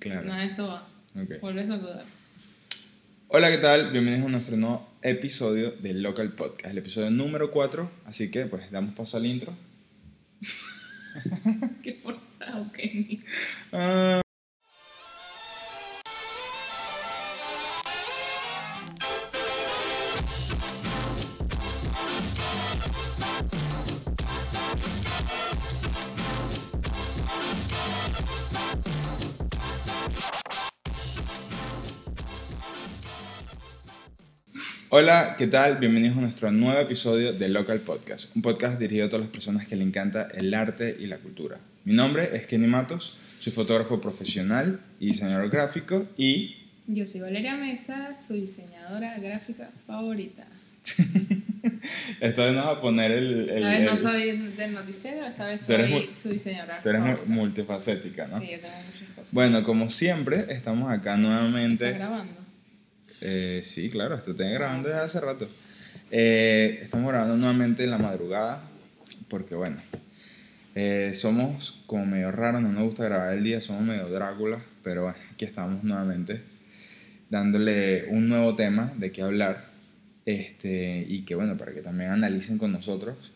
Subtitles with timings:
[0.00, 0.28] Claro.
[0.28, 0.88] No, esto va.
[1.14, 1.40] Ok.
[1.42, 2.04] Vuelve a saludar.
[3.28, 3.92] Hola, ¿qué tal?
[3.92, 7.90] Bienvenidos a nuestro nuevo episodio del Local Podcast, el episodio número 4.
[8.06, 9.54] Así que, pues, damos paso al intro.
[11.82, 13.20] Qué forzado, Kenny.
[13.72, 14.22] Ah.
[35.02, 35.76] Hola, ¿qué tal?
[35.78, 39.66] Bienvenidos a nuestro nuevo episodio de Local Podcast, un podcast dirigido a todas las personas
[39.66, 41.58] que le encanta el arte y la cultura.
[41.86, 46.54] Mi nombre es Kenny Matos, soy fotógrafo profesional y diseñador gráfico y
[46.86, 50.44] Yo soy Valeria Mesa, su diseñadora gráfica favorita.
[52.20, 53.48] esta vez nos va a poner el...
[53.48, 56.90] el- vez no el- soy del noticiero, esta vez eres soy mu- su diseñadora Tú
[56.90, 57.26] eres favorita.
[57.26, 58.38] multifacética, ¿no?
[58.38, 59.32] Sí, yo tengo muchas cosas.
[59.32, 61.90] Bueno, como siempre, estamos acá ¿Estás nuevamente.
[61.92, 62.39] grabando?
[63.20, 65.48] Eh, sí, claro, esto tengo grabando desde hace rato.
[66.10, 68.62] Eh, estamos grabando nuevamente en la madrugada,
[69.28, 69.80] porque bueno,
[70.74, 75.04] eh, somos como medio raros, no nos gusta grabar el día, somos medio Drácula, pero
[75.04, 76.42] bueno, aquí estamos nuevamente
[77.28, 79.64] dándole un nuevo tema de qué hablar,
[80.24, 83.32] este, y que bueno, para que también analicen con nosotros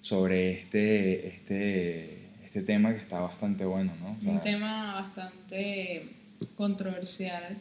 [0.00, 4.16] sobre este, este, este tema que está bastante bueno, ¿no?
[4.18, 6.08] O sea, Un tema bastante
[6.56, 7.56] controversial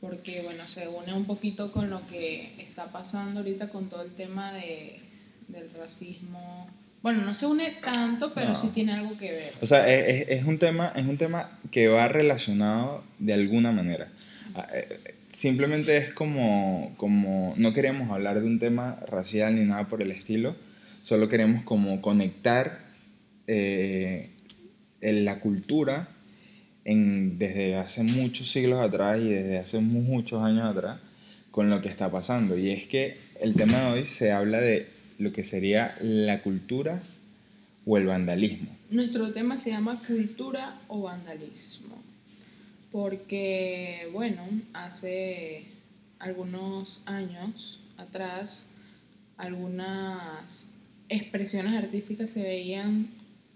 [0.00, 4.12] porque bueno, se une un poquito con lo que está pasando ahorita con todo el
[4.14, 5.00] tema de,
[5.48, 6.68] del racismo.
[7.02, 8.54] Bueno, no se une tanto, pero No.
[8.56, 9.52] sí tiene algo que ver.
[9.60, 14.08] O sea, es, es- un tema, es un tema que va relacionado de alguna manera.
[14.54, 19.86] Ah, eh, Simplemente es como, como, no queremos hablar de un tema racial ni nada
[19.86, 20.56] por el estilo,
[21.02, 22.80] solo queremos como conectar
[23.46, 24.30] eh,
[25.02, 26.08] en la cultura
[26.86, 31.00] desde hace muchos siglos atrás y desde hace muchos años atrás
[31.50, 32.56] con lo que está pasando.
[32.56, 37.02] Y es que el tema de hoy se habla de lo que sería la cultura
[37.84, 38.68] o el vandalismo.
[38.90, 41.96] Nuestro tema se llama cultura o vandalismo.
[42.92, 44.42] Porque, bueno,
[44.72, 45.64] hace
[46.18, 48.66] algunos años atrás,
[49.36, 50.66] algunas
[51.08, 53.08] expresiones artísticas se veían,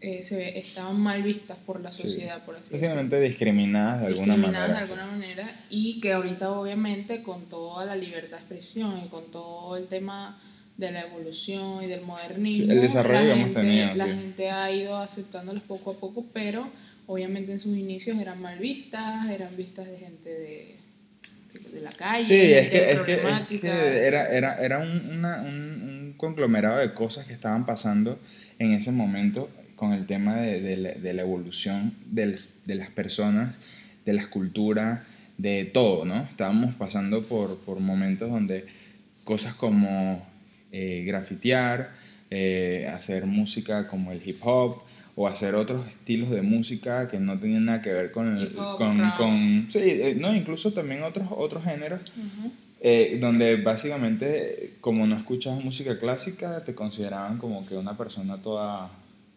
[0.03, 2.03] eh, se ve- estaban mal vistas por la Sí.
[2.05, 3.19] sociedad, por así decirlo.
[3.21, 4.81] Discriminadas de alguna discriminadas manera.
[4.81, 4.93] de sí.
[4.93, 9.77] alguna manera y que ahorita obviamente con toda la libertad de expresión y con todo
[9.77, 10.41] el tema
[10.79, 14.11] de la evolución y del modernismo, Sí, el desarrollo la hemos gente, tenido, la sí.
[14.13, 16.71] gente ha ido aceptándolos poco a poco, pero
[17.07, 20.77] obviamente en sus inicios eran mal vistas, eran vistas de gente de,
[21.73, 23.87] de la calle, Sí, es que, es que, es que problemática.
[23.97, 28.19] era, era, era un, una- un- un conglomerado de cosas que estaban pasando
[28.59, 29.51] en ese momento
[29.81, 33.59] con el tema de, de la, de la evolución del- de las personas,
[34.05, 35.01] de las culturas,
[35.39, 36.21] de todo, ¿no?
[36.29, 38.67] Estábamos pasando por, por momentos donde
[39.25, 40.23] cosas como
[40.71, 41.93] eh, grafitear,
[42.31, 44.83] eh, hacer música como el hip hop
[45.17, 48.77] o hacer otros estilos de música que no tenían nada que ver con el, hop,
[48.77, 52.01] con, con- sí, eh, no, incluso también otros otros géneros
[52.83, 58.91] eh, donde básicamente como no escuchabas música clásica te consideraban como que una persona toda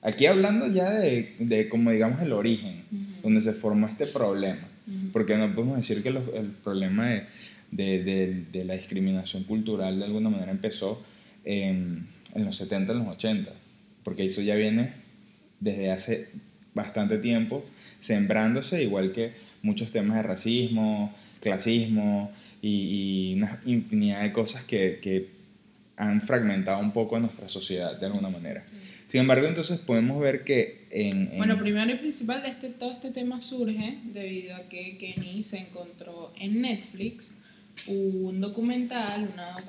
[0.04, 2.84] aquí hablando ya de, de como digamos el origen
[3.24, 4.68] donde se formó este problema
[5.14, 7.24] porque no podemos decir que los- el problema de,
[7.72, 11.02] de, de- de la discriminación cultural de alguna manera empezó
[11.46, 13.52] en, en los 70, en los 80,
[14.04, 14.92] porque eso ya viene
[15.62, 16.30] desde hace
[16.74, 17.64] bastante tiempo
[18.00, 19.32] sembrándose, igual que
[19.62, 22.32] muchos temas de racismo, clasismo
[22.62, 25.30] y, y una infinidad de cosas que, que
[25.96, 28.66] han fragmentado un poco a nuestra sociedad de alguna manera.
[29.14, 31.28] Sin embargo, entonces podemos ver que en...
[31.32, 35.44] en- Bueno, primero y principal, de este, todo este tema surge debido a que Kenny
[35.44, 37.26] se encontró en Netflix
[37.86, 39.64] un documental, una,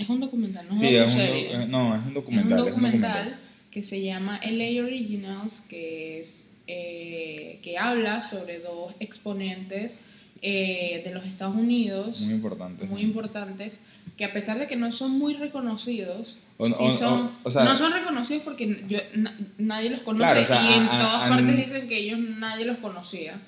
[0.00, 2.14] es un documental, no es Sí, una es un, do- eh, no, es un Es
[2.14, 2.52] documental.
[2.58, 3.36] es un documental.
[3.70, 9.98] que se llama LA Originals, que es eh, que habla sobre dos exponentes
[10.40, 12.86] eh, de los Estados Unidos Muy importante.
[12.86, 13.78] muy importantes
[14.16, 17.64] que a pesar de que no son muy reconocidos, O- sí o- son, o- sea-
[17.64, 20.98] no son reconocidos porque yo- na- nadie los conoce Claro, o sea, y en a-
[20.98, 23.40] a- todas a- partes dicen que ellos nadie los conocía.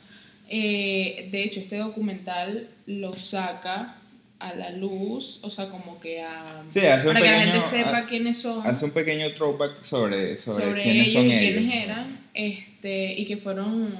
[0.50, 3.96] Eh, de hecho, este documental lo saca
[4.38, 6.44] a la luz, o sea, como que a...
[6.68, 10.36] Sí, hace un para que la gente sepa quiénes son Hace un pequeño throwback sobre,
[10.36, 11.54] sobre, sobre quiénes ellos son y ellos.
[11.64, 13.92] quiénes eran, este, y que fueron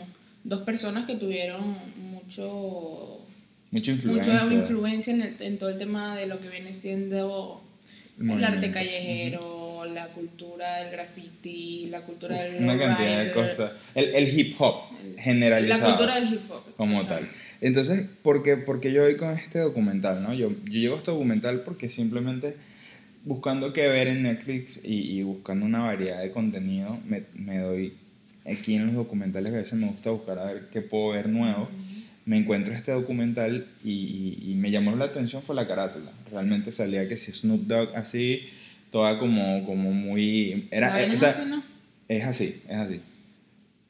[0.45, 1.77] dos personas que tuvieron
[2.13, 3.21] mucho,
[3.71, 4.43] Mucha mucha influencia.
[4.53, 7.63] influencia en, el- en todo el tema de lo que viene siendo
[8.21, 13.73] El arte callejero, la cultura del graffiti, la cultura del Una cantidad de cosas.
[13.95, 14.75] El, el hip hop
[15.19, 15.81] generalizado.
[15.81, 16.63] La cultura del hip hop.
[16.77, 17.29] Como tal.
[17.61, 20.23] Entonces, ¿por qué, porque yo voy con este documental?
[20.23, 20.33] ¿no?
[20.33, 22.57] Yo, yo llego a este documental porque simplemente
[23.25, 27.95] buscando qué ver en Netflix y, y buscando una variedad de contenido, me, me, doy
[28.47, 31.69] aquí en los documentales a veces me gusta buscar a ver qué puedo ver nuevo.
[32.29, 36.11] Me encuentro este documental y, y, me llamó la atención fue la carátula.
[36.31, 38.47] Realmente salía que si Snoop Dogg así,
[38.91, 40.69] toda como, como muy...
[40.71, 41.65] Era, es, o así, ¿no?
[42.07, 43.01] es así, es así.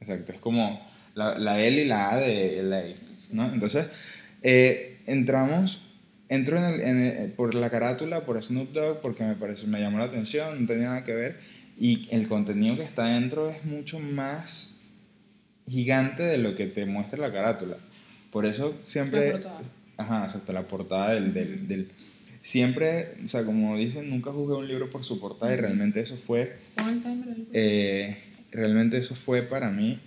[0.01, 0.81] Exacto, es como
[1.17, 2.83] la, la L y la A de LA.
[3.33, 3.53] ¿no?
[3.53, 3.89] Entonces,
[4.45, 5.81] eh, entramos,
[6.29, 9.81] entro en el, en el, por la carátula, por Snoop Dogg, porque me, pareció, me
[9.81, 11.41] llamó la atención, no tenía nada que ver,
[11.77, 14.77] y el contenido que está dentro es mucho más
[15.67, 17.79] gigante de lo que te muestra la carátula.
[18.31, 19.27] Por eso siempre...
[19.27, 19.61] La portada.
[19.97, 21.89] Ajá, hasta la portada del, del, del...
[22.43, 26.17] Siempre, o sea, como dicen, nunca juzgué un libro por su portada y realmente eso
[26.17, 26.57] fue...
[27.53, 28.17] Eh,
[28.53, 29.99] realmente eso fue para mí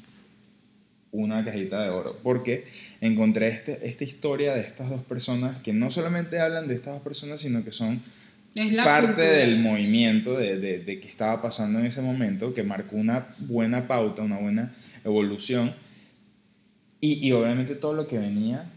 [1.11, 2.65] una cajita de oro, porque
[3.01, 7.03] encontré este, esta historia de estas dos personas que no solamente hablan de estas dos
[7.03, 8.01] personas, sino que son
[8.83, 9.37] parte cultura.
[9.37, 13.87] del movimiento de, de, de que estaba pasando en ese momento, que marcó una buena
[13.87, 15.73] pauta, una buena evolución,
[17.01, 18.69] y, y obviamente todo lo que venía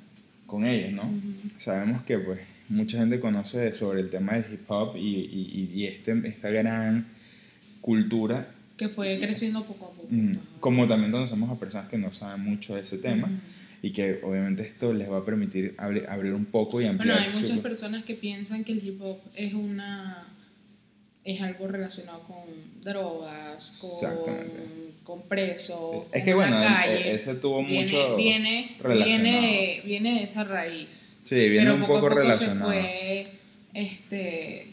[0.47, 1.03] con ellos, ¿no?
[1.05, 1.51] Ujú.
[1.59, 5.85] Sabemos que pues mucha gente conoce sobre el tema del hip hop y, y, y
[5.87, 7.07] este, esta gran
[7.81, 10.09] cultura Que fue creciendo poco a poco.
[10.11, 10.33] Mm.
[10.61, 13.37] Como también conocemos a personas que no saben mucho de ese tema Ujú.
[13.83, 17.19] y que obviamente esto les va a permitir abrir, abrir un poco y Bueno, ampliar.
[17.19, 20.27] hay muchas su- personas que piensan que el hip hop es una
[21.25, 22.43] es algo relacionado con
[22.83, 24.35] drogas, con,
[25.03, 27.15] con presos, Es que bueno, la calle.
[27.15, 29.23] ese tuvo viene, mucho viene, relacionado.
[29.23, 31.17] viene, de, viene de esa raíz.
[31.25, 32.71] Sí, viene pero un poco a poco relacionado.
[32.71, 33.27] se fue,
[33.73, 34.67] este,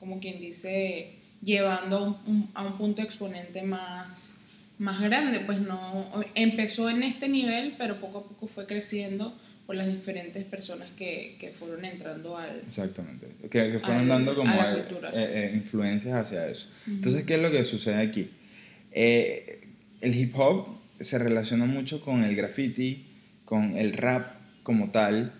[0.00, 1.10] como quien dice,
[1.42, 4.34] llevando a un, un- a un punto exponente más,
[4.78, 5.40] más grande.
[5.40, 10.44] Pues no, empezó en este nivel, pero poco a poco fue creciendo por las diferentes
[10.44, 12.58] personas que, que fueron entrando al...
[12.66, 13.26] Exactamente.
[13.50, 16.68] Que, que fueron Al- dando como a eh, eh, eh, influencias hacia eso.
[16.82, 16.96] Ujú.
[16.96, 18.30] Entonces, ¿qué es lo que sucede aquí?
[18.92, 19.60] Eh,
[20.00, 20.68] el hip hop
[21.00, 23.06] se relaciona mucho con el graffiti,
[23.44, 25.32] con el rap como tal,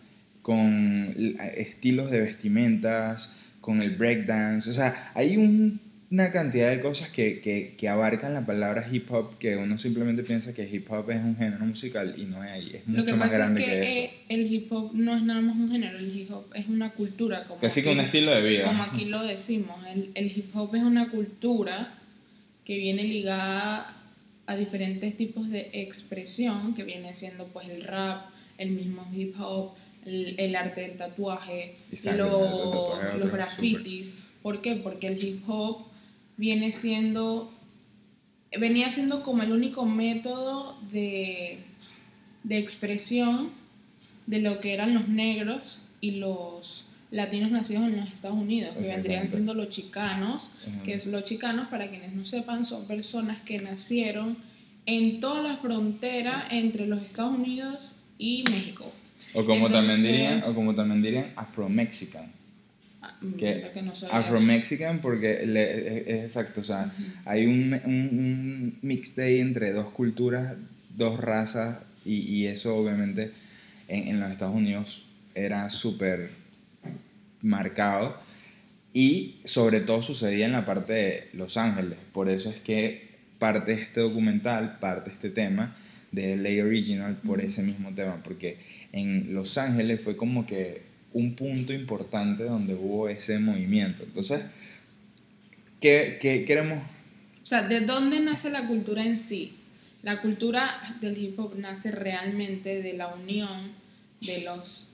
[0.43, 4.69] con l- estilos de vestimentas, con el breakdance.
[4.70, 5.81] O sea, hay un-
[6.14, 10.22] una cantidad de cosas que, que, que abarcan la palabra hip hop que uno simplemente
[10.22, 12.70] piensa que hip hop es un género musical y no es ahí.
[12.72, 14.12] Es mucho más grande es que, que, eso.
[14.12, 16.90] eh, el hip hop no es nada más un género, el hip hop es una
[16.90, 17.44] cultura.
[17.49, 18.64] Como Casi que un estilo de vida.
[18.66, 21.94] Como aquí lo decimos, el, el hip hop es una cultura
[22.64, 23.93] que viene ligada
[24.46, 28.26] a diferentes tipos de expresión, que viene siendo pues el rap,
[28.58, 29.72] el mismo hip hop,
[30.06, 34.10] el, el arte del tatuaje, Exacto, lo- el tatuaje es los grafitis.
[34.43, 34.76] ¿Por qué?
[34.76, 35.87] Porque el hip hop
[36.36, 37.52] viene siendo,
[38.58, 41.58] venía siendo como el único método de,
[42.42, 43.50] de expresión
[44.26, 48.88] de lo que eran los negros y los latinos nacidos en los Estados Unidos, que
[48.88, 50.48] vendrían siendo los chicanos,
[50.84, 54.36] que es los chicanos, para quienes no sepan, son personas que nacieron
[54.86, 58.90] en toda la frontera entre los Estados Unidos y México.
[59.32, 62.32] O como también Entonces- dirían, o como también dirían Afro-Mexican.
[63.06, 66.93] Ah, Que que no Afro-Mexican porque le- es, es exacto, o sea,
[67.25, 70.56] hay un, un, un mix de ahí entre dos culturas,
[70.97, 73.33] dos razas y, y eso obviamente
[73.89, 75.05] en, en los Estados Unidos
[75.35, 76.31] era súper
[77.43, 78.17] marcado
[78.93, 83.08] y sobre todo sucedía en la parte de Los Ángeles, por eso es que
[83.39, 85.77] parte este documental, parte este tema
[86.13, 88.58] de LA Original por ese mismo tema, porque
[88.93, 90.82] en Los Ángeles fue como que
[91.15, 94.03] un punto importante donde hubo ese movimiento.
[94.03, 94.43] Entonces,
[95.81, 96.81] ¿qué, qué queremos?
[97.43, 99.55] O sea, ¿de dónde nace la cultura en sí?
[100.03, 103.73] La cultura del hip hop nace realmente de la unión
[104.21, 104.87] de los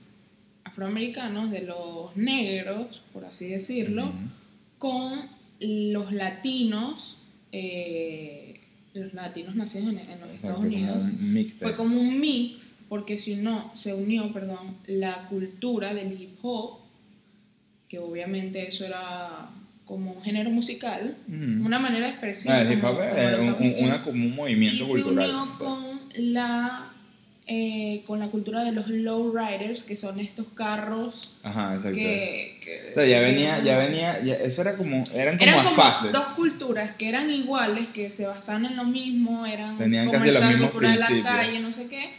[0.63, 4.13] afroamericanos, de los negros, por así decirlo,
[4.77, 5.27] con
[5.59, 7.17] los latinos,
[7.51, 8.61] eh,
[8.93, 11.55] los latinos nacidos en, en los Exacto, Estados Unidos.
[11.59, 16.79] Fue como un mix, porque si no, se unió, perdón, la cultura del hip hop,
[17.87, 19.47] que obviamente eso era
[19.85, 21.65] como un género musical, Ujú.
[21.65, 22.53] una manera de expresión.
[22.53, 23.09] Ah, el hip como- hop como
[23.69, 25.29] es lo un, una- como un movimiento y cultural.
[25.29, 25.99] se unió con
[26.33, 26.87] la
[27.47, 31.97] eh, con la cultura de los lowriders, que son estos carros Ajá, exacto.
[31.97, 35.63] que, que- o sea, ya venía, ya venía, ya- eso era como, eran como eran
[35.63, 36.11] como fases.
[36.11, 40.33] dos culturas que eran iguales, que se basaban en lo mismo, eran Tenían como casi
[40.33, 41.35] los mismos cultura de la principios.
[41.35, 42.11] calle, no sé qué,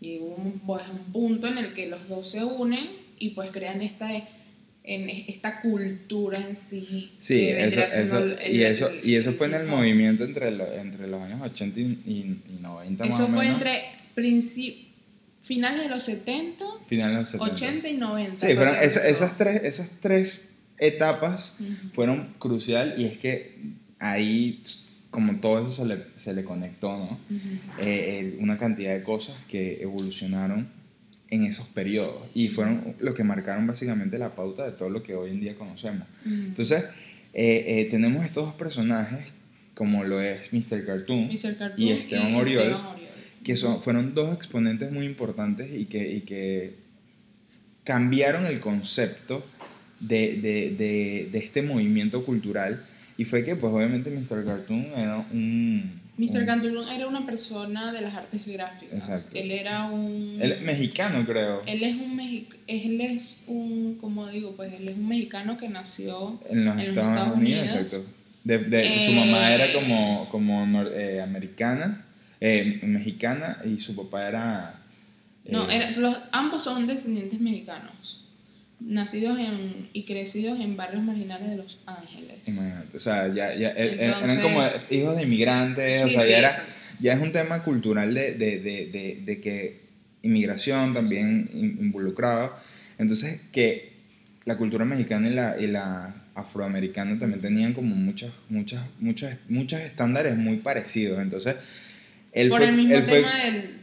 [0.00, 2.88] y hubo un, pues, un punto en el que los dos se unen
[3.18, 4.08] y pues crean esta
[4.88, 7.12] en esta cultura en sí.
[7.18, 11.42] Sí, eso, eso, y, eso, y eso fue en el movimiento entre, entre los años
[11.42, 13.58] 80 y, 90 Eso más o fue menos.
[13.58, 13.82] entre
[15.42, 17.54] finales de los 70, finales de los 70.
[17.54, 18.48] 80 y 90.
[18.48, 21.54] Sí, fueron esas, tres, esas tres etapas
[21.92, 23.56] fueron crucial y es que
[23.98, 24.62] ahí
[25.10, 27.18] como todo eso se le, se le conectó, ¿no?
[27.80, 30.68] Eh, una cantidad de cosas que evolucionaron
[31.30, 35.14] en esos periodos y fueron los que marcaron básicamente la pauta de todo lo que
[35.14, 36.06] hoy en día conocemos.
[36.24, 36.84] Entonces,
[37.32, 39.26] eh, eh, tenemos estos dos personajes,
[39.74, 40.84] como lo es Mr.
[40.84, 41.30] Cartoon,
[41.76, 42.76] y Esteban Oriol,
[43.44, 46.74] que son, fueron dos exponentes muy importantes y que, y que
[47.84, 49.44] cambiaron el concepto
[50.00, 52.84] de, de, de, de este movimiento cultural
[53.18, 54.44] y fue que, pues obviamente, Mr.
[54.44, 56.00] Cartoon era un...
[56.18, 56.46] Mr.
[56.46, 58.96] Cartoon era una persona de las artes gráficas.
[58.96, 59.36] Exacto.
[59.36, 60.38] Él era un...
[60.40, 61.62] Él es mexicano, creo.
[61.66, 66.40] Él es un él es un, como digo, pues él es un mexicano que nació
[66.48, 68.04] en los, Estados, Unidos, exacto.
[68.44, 72.06] De, de, su mamá era eh, como, como eh, americana,
[72.40, 74.80] eh, mexicana, y su papá era...
[75.44, 78.27] no, era, los, ambos son descendientes mexicanos
[78.80, 82.36] nacidos en, y crecidos en barrios marginales de Los Ángeles.
[82.46, 86.38] Imagínate, o sea, ya, ya eh, eh, eran como hijos de inmigrantes, o sea, ya,
[86.38, 86.64] era,
[87.00, 89.80] ya es un tema cultural de, de, de, de que
[90.22, 92.62] inmigración también involucraba.
[92.98, 93.92] Entonces, que
[94.44, 99.80] la cultura mexicana y la, y la afroamericana también tenían como muchos muchas, muchas, muchos
[99.80, 101.20] estándares muy parecidos.
[101.20, 101.56] Entonces,
[102.32, 103.32] él Por el mismo tema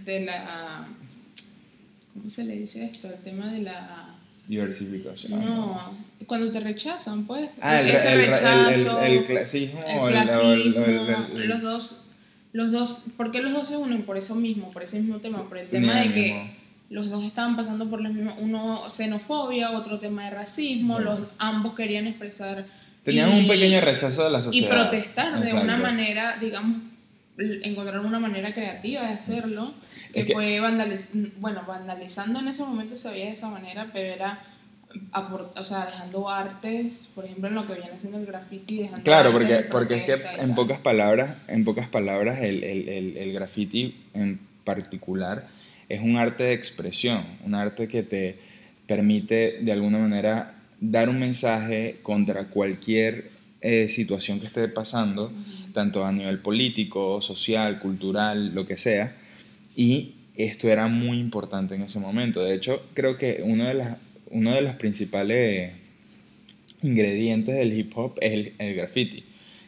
[0.05, 0.87] de la...
[2.13, 3.09] ¿Cómo se le dice esto?
[3.09, 4.14] El tema de la
[4.47, 5.43] diversificación.
[5.43, 5.79] No,
[6.27, 7.49] cuando te rechazan, pues.
[7.61, 10.85] Ah, el, ese rechazo, el, clasismo, el clasismo
[11.33, 11.97] los dos,
[12.53, 14.03] los dos, ¿por qué los dos se unen?
[14.03, 16.55] Por eso mismo, por ese mismo tema, por el tema de que
[16.89, 21.73] los dos estaban pasando por las mismas, uno xenofobia, otro tema de racismo, los ambos
[21.75, 22.65] querían expresar
[23.05, 26.79] tenían un pequeño rechazo de la sociedad y protestar de una manera, digamos,
[27.37, 29.73] encontrar una manera creativa de hacerlo
[30.13, 30.59] que, fue
[31.37, 34.39] bueno, vandalizando en ese momento se veía de esa manera, pero era
[35.55, 39.31] o sea, dejando artes, por ejemplo, en lo que viene haciendo el graffiti, dejando Claro,
[39.31, 44.39] porque, porque es que en pocas palabras, en pocas palabras el, el, el, graffiti en
[44.63, 45.47] particular
[45.89, 48.39] es un arte de expresión, un arte que te
[48.87, 53.31] permite de alguna manera dar un mensaje contra cualquier
[53.61, 55.31] eh, situación que esté pasando,
[55.73, 59.15] tanto a nivel político, social, cultural, lo que sea,
[59.75, 62.43] y esto era muy importante en ese momento.
[62.43, 63.97] De hecho, creo que uno de, las,
[64.29, 65.71] uno de los principales
[66.81, 69.23] ingredientes del hip hop es el, graffiti.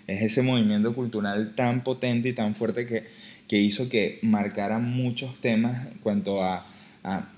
[0.07, 3.05] Es ese movimiento cultural tan potente y tan fuerte que,
[3.47, 6.65] que hizo que marcara muchos temas en cuanto a,
[7.03, 7.29] a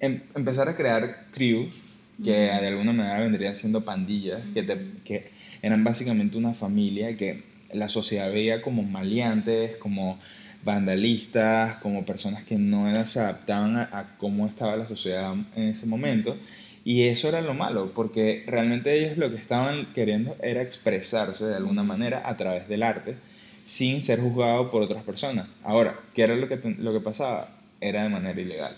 [0.00, 1.74] em, empezar a crear crews,
[2.22, 4.66] que de alguna manera vendrían siendo pandillas, que,
[5.04, 5.30] que
[5.62, 7.42] eran básicamente una familia que
[7.72, 10.18] la sociedad veía como maleantes, como
[10.62, 16.36] vandalistas, como personas que no se adaptaban a, cómo estaba la sociedad en ese momento.
[16.84, 21.56] Y eso era lo malo, porque realmente ellos lo que estaban queriendo era expresarse de
[21.56, 23.16] alguna manera a través del arte,
[23.64, 25.46] sin ser juzgados por otras personas.
[25.62, 27.50] Ahora, ¿qué era lo que, lo que pasaba?
[27.80, 28.72] Era de manera ilegal.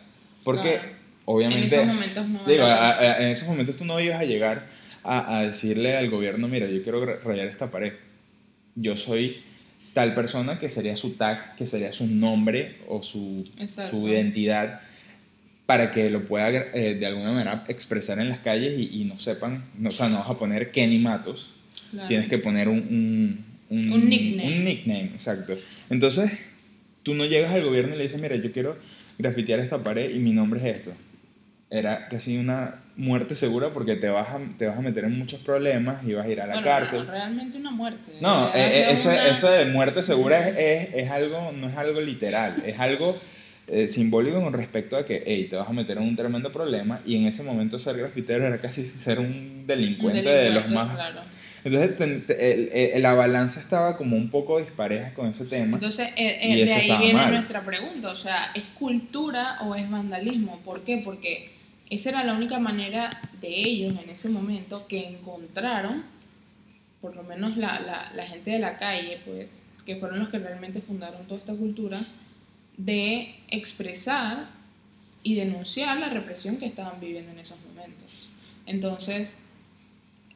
[0.45, 0.81] Porque,
[1.25, 1.75] obviamente...
[1.75, 2.45] En esos momentos no...
[2.45, 4.67] Digo, en esos momentos tú no ibas a llegar
[5.05, 7.93] a, a decirle al gobierno, mira, yo quiero rayar esta pared.
[8.75, 9.43] Yo soy
[9.93, 13.45] tal persona que sería su tag, que sería su nombre o su,
[13.91, 14.81] su identidad
[15.67, 19.65] para que lo pueda eh, de alguna manera expresar en las calles y, no sepan,
[19.79, 21.51] no, o sea, no vas a poner Kenny Matos,
[22.09, 24.49] tienes que poner un, un, un, nickname.
[24.49, 25.57] Un nickname, exacto.
[25.89, 26.31] Entonces,
[27.03, 28.77] tú no llegas al gobierno y le dices, mira, yo quiero
[29.19, 30.93] grafitear esta pared y mi nombre es esto.
[31.71, 35.41] Era casi una muerte segura porque te vas a, te vas a meter en muchos
[35.41, 37.05] problemas y vas a ir a la cárcel.
[37.05, 38.13] No, realmente una muerte.
[38.21, 42.63] No, eh, eh, eso, eso de muerte segura es, es, algo, no es algo literal,
[42.67, 43.19] es algo
[43.67, 47.01] eh, simbólico con respecto a que hey, te vas a meter en un tremendo problema
[47.07, 50.99] y en ese momento ser grafitero era casi ser un delincuente, de los más...
[51.65, 55.75] Entonces la balanza estaba como un poco dispareja con ese tema.
[55.77, 60.61] Entonces de ahí viene nuestra pregunta, o sea, ¿es cultura o es vandalismo?
[60.65, 61.03] ¿Por qué?
[61.05, 61.62] Porque
[61.93, 63.11] esa era la única manera
[63.43, 66.03] de ellos en ese momento que encontraron,
[67.03, 70.81] por lo menos la, la, gente de la calle, pues, que fueron los que realmente
[70.81, 72.01] fundaron toda esta cultura,
[72.79, 74.47] de expresar
[75.23, 78.09] y denunciar la represión que estaban viviendo en esos momentos.
[78.65, 79.37] Entonces,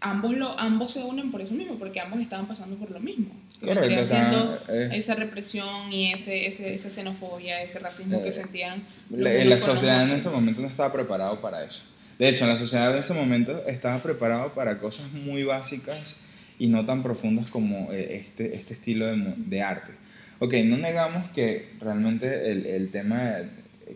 [0.01, 3.31] ambos, lo, ambos se unen por eso mismo, porque ambos estaban pasando por lo mismo.
[3.61, 4.61] Correcto.
[4.69, 4.91] Eh.
[4.93, 8.83] esa represión y ese, ese, esa xenofobia, ese racismo que eh, sentían.
[9.11, 11.83] La, la sociedad en ese momento no estaba preparado para eso.
[12.19, 16.17] De hecho, en la sociedad de ese momento estaba preparado para cosas muy básicas
[16.59, 19.93] y no tan profundas como eh, este, este estilo de, de arte.
[20.39, 23.37] Ok, no negamos que realmente el, el tema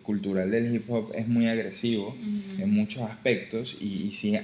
[0.03, 2.15] cultural del hip hop es muy agresivo
[2.57, 4.39] en muchos aspectos y, y sí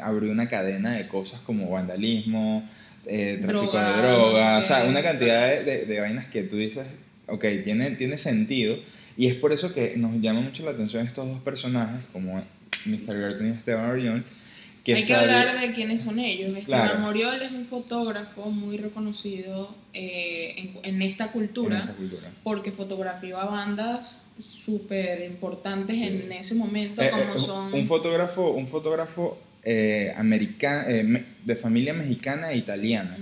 [0.00, 2.68] abrió una cadena de cosas como vandalismo,
[3.08, 6.86] eh, tráfico de drogas, o sea, una cantidad de, de, vainas que tú dices,
[7.26, 8.78] ok, tiene, tiene sentido
[9.16, 12.44] y es por eso que nos llama mucho la atención estos dos personajes como
[12.84, 13.20] Mr.
[13.20, 14.24] Garton y Esteban Orión
[14.94, 16.56] hay que hablar de quiénes son ellos.
[16.56, 21.94] Esteban Moriol es un fotógrafo muy reconocido eh, en, esta cultura,
[22.42, 27.74] porque fotografió a bandas súper importantes en ese momento, eh, como eh, son...
[27.74, 29.38] Un fotógrafo, un fotógrafo
[30.16, 30.88] americano,
[31.44, 33.16] de familia mexicana e italiana,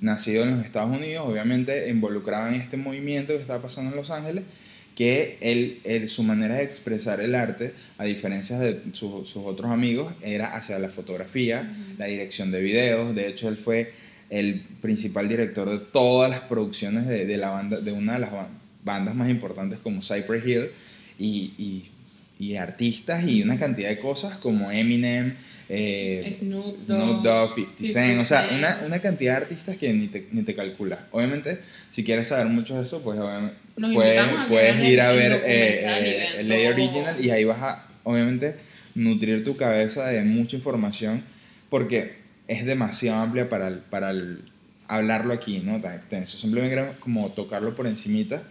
[0.00, 4.10] nacido en los Estados Unidos, obviamente involucrado en este movimiento que estaba pasando en Los
[4.10, 4.44] Ángeles,
[4.94, 10.54] que él, su manera de expresar el arte, a diferencia de sus otros amigos, era
[10.54, 13.14] hacia la fotografía, la dirección de videos.
[13.14, 13.92] De hecho, él fue
[14.28, 18.30] el principal director de todas las producciones de, la banda, de una de las
[18.84, 20.70] bandas más importantes como Cypress Hill,
[21.18, 21.90] y, y
[22.56, 25.34] artistas y una cantidad de cosas como Eminem,
[25.68, 30.28] eh, Snoop Dogg, 50 Cent, o sea, una, una, cantidad de artistas que ni te,
[30.32, 31.06] ni te calcula.
[31.12, 33.18] Obviamente, si quieres saber mucho de eso, pues
[33.76, 38.56] puedes, puedes ir a ver eh, el Ley Original y ahí vas a, obviamente,
[38.94, 41.22] nutrir tu cabeza de mucha información
[41.70, 42.16] porque
[42.48, 44.12] es demasiado amplia para, para
[44.88, 45.80] hablarlo aquí, ¿no?
[45.80, 46.36] Tan extenso.
[46.36, 48.42] Simplemente como tocarlo por encimita.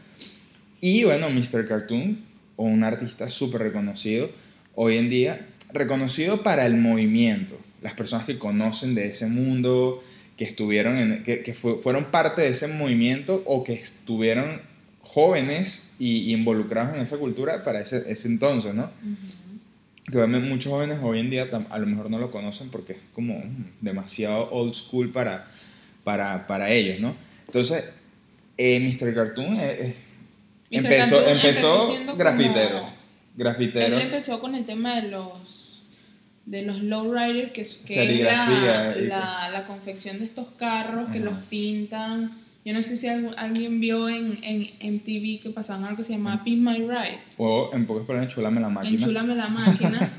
[0.79, 1.67] Y bueno, Mr.
[1.67, 2.30] Cartoon,
[2.61, 4.29] o un artista súper reconocido
[4.75, 10.03] hoy en día, reconocido para el movimiento, las personas que conocen de ese mundo,
[10.37, 14.61] que estuvieron en, que, que fueron parte de ese movimiento o que estuvieron
[15.01, 18.91] jóvenes y, involucrados en esa cultura para ese, ese entonces, ¿no?
[20.11, 23.43] Que muchos jóvenes hoy en día a lo mejor no lo conocen porque es como
[23.81, 25.47] demasiado old school para,
[26.03, 27.15] para, para ellos, ¿no?
[27.47, 27.85] Entonces,
[28.57, 29.15] eh, Mr.
[29.15, 29.95] Cartoon eh,
[30.71, 32.89] empezó, empezó, grafitero.
[33.35, 33.97] grafitero.
[33.97, 35.61] Él empezó con el tema de los
[36.45, 41.37] de los lowriders, que, que es la, la, la, confección de estos carros, que los
[41.49, 42.40] pintan.
[42.63, 46.43] Yo no sé si alguien vio en, en MTV que pasaban algo que se llamaba
[46.43, 47.19] Pin My Ride.
[47.37, 48.93] O en pocas palabras, Enchulame la máquina.
[48.93, 50.13] Enchulame la máquina.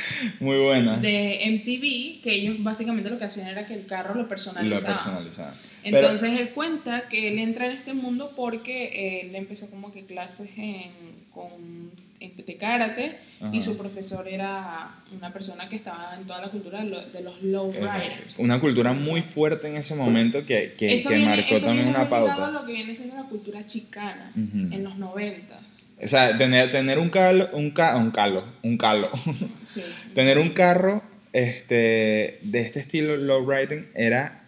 [0.40, 0.98] Muy buena.
[0.98, 4.80] De MTV, que ellos básicamente lo que hacían era que el carro lo personalizaban.
[4.80, 5.54] Lo personalizaban.
[5.82, 10.50] Entonces él cuenta que él entra en este mundo porque él empezó como que clases
[10.56, 10.92] en,
[11.32, 13.12] con de karate
[13.52, 17.72] y su profesor era una persona que estaba en toda la cultura de los low
[17.72, 18.36] riders.
[18.38, 22.50] Una cultura muy fuerte en ese momento que, que, que marcó también una pauta.
[22.50, 25.58] lo que viene siendo la cultura chicana en los noventas.
[26.00, 29.10] O sea, tener, tener un calo, un, ca, un calo, un calo.
[29.64, 29.82] Sí.
[30.14, 31.02] tener un carro
[31.32, 34.44] este, de este estilo low riding era...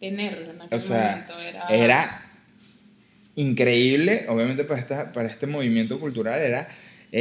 [0.00, 1.66] Tenerlo en aquel o sea, momento era...
[1.68, 2.22] Era
[3.36, 6.68] increíble, obviamente para, esta, para este movimiento cultural era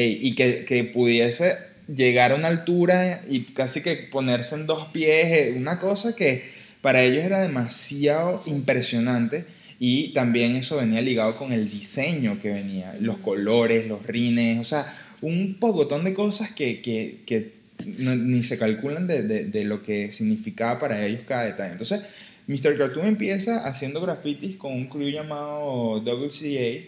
[0.03, 1.55] y que, que, pudiese
[1.87, 6.43] llegar a una altura y casi que ponerse en dos pies, eh, una cosa que
[6.81, 9.45] para ellos era demasiado impresionante
[9.79, 14.65] y también eso venía ligado con el diseño que venía, los colores, los rines, o
[14.65, 17.53] sea, un pocotón de cosas que, que, que
[17.85, 21.73] ni se calculan de, de, de, lo que significaba para ellos cada detalle.
[21.73, 22.01] Entonces,
[22.47, 22.77] Mr.
[22.77, 26.85] Cartoon empieza haciendo grafitis con un crew llamado WCA.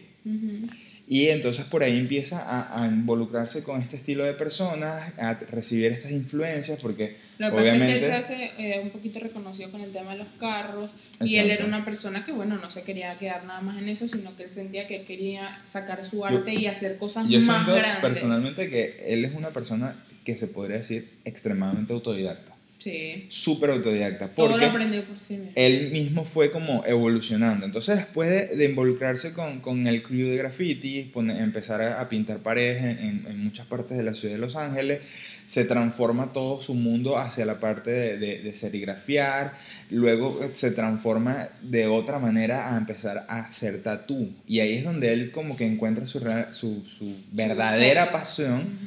[1.09, 5.89] Y entonces por ahí empieza a, a, involucrarse con este estilo de personas, a recibir
[5.89, 8.05] estas influencias, porque Lo que obviamente...
[8.05, 10.27] Pasa es que él se hace eh, un poquito reconocido con el tema de los
[10.37, 10.91] carros,
[11.21, 14.05] y él era una persona que, bueno, no se quería quedar nada más en eso,
[14.09, 17.63] sino que él sentía que él quería sacar su arte y hacer cosas yo más
[17.63, 22.56] siento personalmente que él es una persona que se podría decir extremadamente autodidacta.
[22.79, 23.25] Sí.
[23.29, 24.31] Súper autodidacta.
[24.33, 25.51] Porque lo aprendió por sí mismo.
[25.55, 27.65] Él mismo fue como evolucionando.
[27.65, 33.25] Entonces, después de, involucrarse con, con, el crew de graffiti, empezar a, pintar paredes en,
[33.27, 35.01] en, muchas partes de la ciudad de Los Ángeles,
[35.47, 39.53] se transforma todo su mundo hacia la parte de, de, serigrafiar.
[39.89, 44.33] Luego se transforma de otra manera a empezar a hacer tatú.
[44.45, 46.19] Y ahí es donde él como que encuentra su,
[46.51, 48.77] su, su verdadera pasión.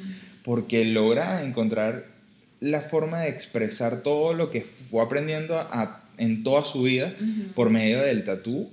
[0.45, 2.20] Porque logra encontrar
[2.61, 7.15] la forma de expresar todo lo que fue aprendiendo a, en toda su vida
[7.55, 8.71] por medio del tatú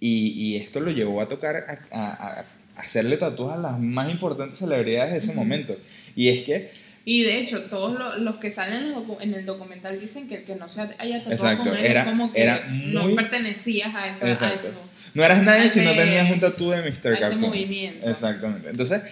[0.00, 2.44] y, y, esto lo llevó a tocar, a, a,
[2.76, 5.76] hacerle tatús a las más importantes celebridades de ese momento.
[6.14, 6.70] Y es que...
[7.04, 10.68] Y de hecho, todos los, que salen en el documental dicen que el que no
[10.68, 14.54] se haya tatuado con él era, es como que era no pertenecías a, esa, a
[14.54, 14.72] eso.
[15.14, 17.18] No eras nadie si no tenías un tatú de Mr.
[17.18, 17.38] Cartoon.
[17.38, 18.10] Ese movimiento.
[18.10, 18.70] Exactamente.
[18.70, 19.02] Entonces,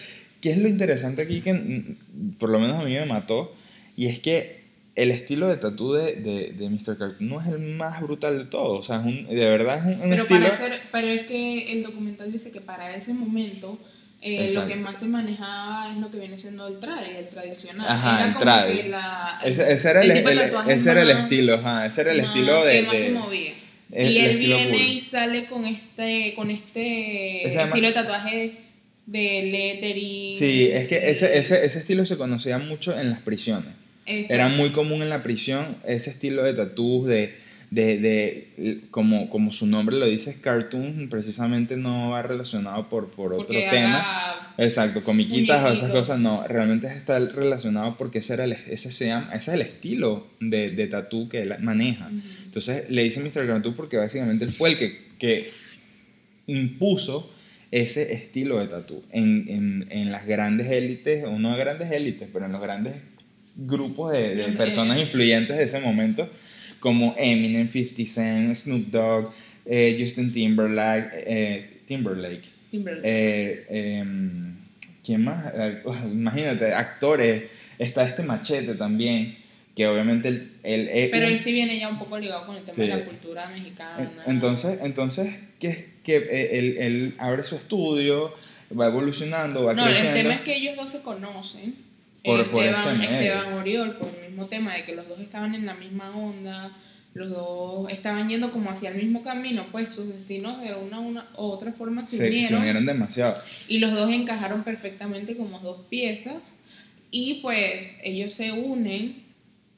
[0.40, 3.54] ¿qué es lo interesante aquí que mm, por lo menos a mí me mató?
[3.96, 4.64] Y es que
[4.96, 6.96] el estilo de tatú de, de, de Mr.
[6.98, 8.80] Cartoon no es el más brutal de todos.
[8.80, 10.40] O sea, es un, de verdad es un, un Pero, estilo...
[10.40, 13.78] para hacer- pero es que el documental dice que para ese momento
[14.22, 17.86] eh, lo que más se manejaba es lo que viene siendo el trad, el tradicional.
[17.88, 18.68] Ajá, era el como trad.
[18.72, 22.20] que la- Ese, ese era el, el- ese era el estilo, ajá, ese era el
[22.20, 22.72] estilo de...
[22.72, 23.52] que más de- se movía.
[23.92, 28.56] el- y él viene y sale con este, con este Ese estilo de tatuaje
[29.06, 30.38] de lettering.
[30.38, 33.68] Sí, es que ese, ese, ese estilo se conocía mucho en las prisiones.
[34.06, 34.34] Exacto.
[34.34, 37.34] Era muy común en la prisión ese estilo de tatús, de,
[37.70, 43.32] de, de como, como su nombre lo dice, cartoon, precisamente no va relacionado por, por
[43.32, 44.04] otro Porque tema.
[44.56, 49.06] Exacto, comiquitas o esas cosas, no, realmente está relacionado porque ese, era el, ese, se
[49.06, 52.06] llama, ese es el estilo de, de tatú que él maneja.
[52.06, 52.20] Ujú.
[52.44, 53.46] Entonces le dice Mr.
[53.46, 55.50] Cartoon porque básicamente él fue el que, que
[56.46, 57.32] impuso
[57.72, 62.46] ese estilo de tatú en, en, en las grandes élites, o no grandes élites, pero
[62.46, 62.94] en los grandes
[63.56, 66.30] grupos de, personas en- influyentes de ese momento,
[66.80, 69.32] como Eminem, 50 Cent, Snoop Dogg,
[69.66, 73.06] eh, Justin Timberlake, eh, Timberlake Timberlake.
[73.08, 73.66] eh,
[74.00, 74.54] em,
[75.04, 75.52] ¿Quién más?
[75.54, 77.44] Eh, imagínate, actores.
[77.78, 79.36] Está este machete también,
[79.76, 80.50] que obviamente él...
[80.62, 82.82] él es Pero él sí viene ya un poco ligado con el tema Sí.
[82.82, 84.10] de la cultura mexicana.
[84.26, 88.34] en- Entonces, entonces que, que él, él abre su estudio,
[88.78, 90.16] va evolucionando, va no, el creciendo.
[90.20, 91.74] tema es que ellos dos se conocen.
[92.24, 93.32] Por- por Esteban, este medio.
[93.34, 96.72] Esteban Oriol, por el mismo tema de que los dos estaban en la misma onda,
[97.12, 101.28] los dos estaban yendo como hacia el mismo camino, pues sus destinos de una, una
[101.36, 103.34] u otra forma se, se, se unieron, unieron demasiado.
[103.68, 106.38] y los dos encajaron perfectamente como dos piezas
[107.12, 109.22] y pues ellos se unen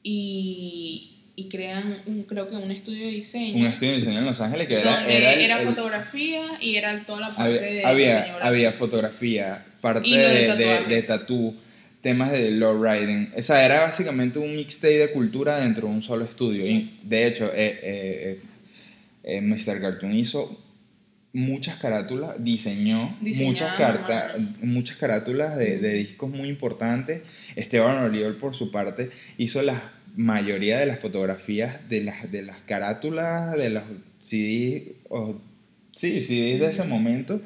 [0.01, 3.57] y, y crean un, creo que un estudio de diseño.
[3.59, 4.95] Un estudio de diseño en Los Ángeles que era...
[4.99, 8.47] donde era era, el- el- fotografía y era toda la parte de había, diseño había,
[8.47, 11.55] había fotografía, parte de de, de, de tatú,
[12.01, 13.31] temas de low riding.
[13.35, 16.63] O sea, era básicamente un mixtape de cultura dentro de un solo estudio.
[16.63, 16.99] Sí.
[17.03, 18.41] Y, de hecho, eh, eh,
[19.23, 19.81] eh, Mr.
[19.81, 20.63] Cartoon hizo
[21.33, 27.21] muchas carátulas, diseñó Diseñado, muchas, carta, muchas carátulas de, de discos muy importantes.
[27.55, 32.61] Esteban Oriol, por su parte, hizo la mayoría de las fotografías de las, de las
[32.61, 33.83] carátulas, de los
[34.19, 35.39] CDs, o,
[35.95, 37.39] sí, CDs de ese momento,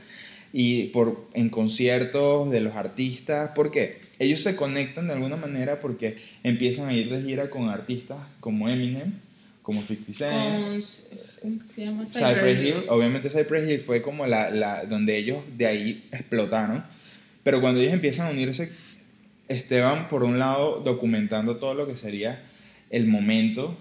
[0.53, 6.17] y por, en conciertos de los artistas, porque ellos se conectan de alguna manera porque
[6.43, 9.13] empiezan a ir de gira con artistas como Eminem,
[9.63, 10.85] como 50 Cent.
[12.07, 16.83] Cypress Hill, obviamente Cypress Hill fue como la, la, donde ellos de ahí explotaron,
[17.41, 18.71] pero cuando ellos empiezan a unirse,
[19.47, 22.43] Esteban por un lado documentando todo lo que sería
[22.91, 23.75] el momento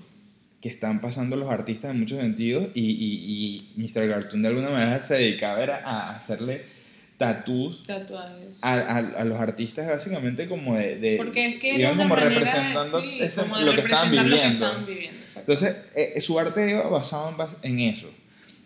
[0.63, 4.09] que están pasando los artistas en muchos sentidos y, y, y Mr.
[4.09, 6.80] Cartoon de alguna manera se dedicaba a hacerle
[7.21, 8.57] tatús tatuajes.
[8.63, 10.97] a, a, a los artistas básicamente como de...
[10.97, 14.11] de- Porque es que una como manera, representando sí, ese- como de lo que estaban
[14.11, 15.21] representar lo que viviendo.
[15.37, 18.09] Entonces, eh, su arte iba basado en, en eso.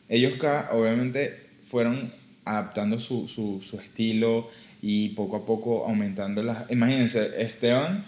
[0.09, 2.15] Ellos ca- obviamente fueron
[2.45, 4.49] adaptando su, su, su estilo
[4.81, 6.71] y poco a poco aumentando las...
[6.71, 8.05] Imagínense, Esteban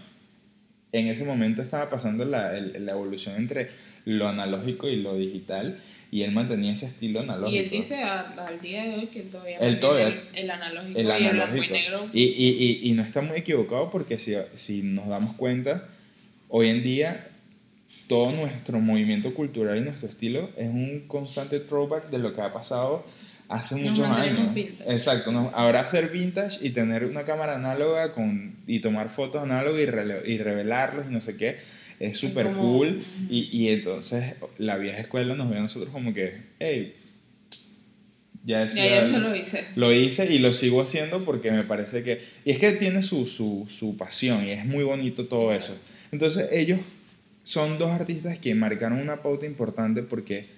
[0.93, 3.71] en ese momento estaba pasando la, el- la evolución entre
[4.05, 7.51] lo analógico y lo digital y él mantenía ese estilo analógico.
[7.57, 10.51] y él dice a- al día de hoy que él todavía Él todavía- el, el
[10.51, 11.75] analógico el y el blanco y analógico.
[11.75, 12.11] negro.
[12.13, 12.49] Y, y,
[12.85, 15.89] y, y no está muy equivocado porque si, si nos damos cuenta,
[16.49, 17.29] hoy en día
[18.09, 22.53] todo nuestro movimiento cultural y nuestro estilo es un constante throwback de lo que ha
[22.53, 23.05] pasado
[23.49, 24.55] hace Nos muchos años.
[24.55, 24.93] vintage.
[24.93, 25.51] Exacto, ¿no?
[25.55, 30.39] ahora hacer vintage y tener una cámara análoga con, y tomar fotos análogas y, y
[30.39, 31.57] revelarlos y no sé qué,
[32.01, 33.03] es súper como- cool.
[33.31, 36.95] Y, y entonces la vieja escuela nos ve a nosotros como que, hey,
[38.45, 39.65] ya es Ya, ya lo hice.
[39.77, 42.23] lo hice y lo sigo haciendo porque me parece que...
[42.45, 45.75] Y es que tiene su, su, su pasión y es muy bonito todo eso.
[46.13, 46.79] Entonces ellos
[47.43, 50.49] son dos artistas que marcaron una pauta importante porque...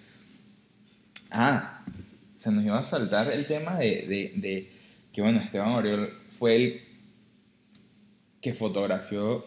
[1.31, 1.85] Ah,
[2.35, 4.71] se nos iba a saltar el tema de, de, de
[5.13, 6.81] que, bueno, Esteban Oriol fue el
[8.41, 9.45] que fotografió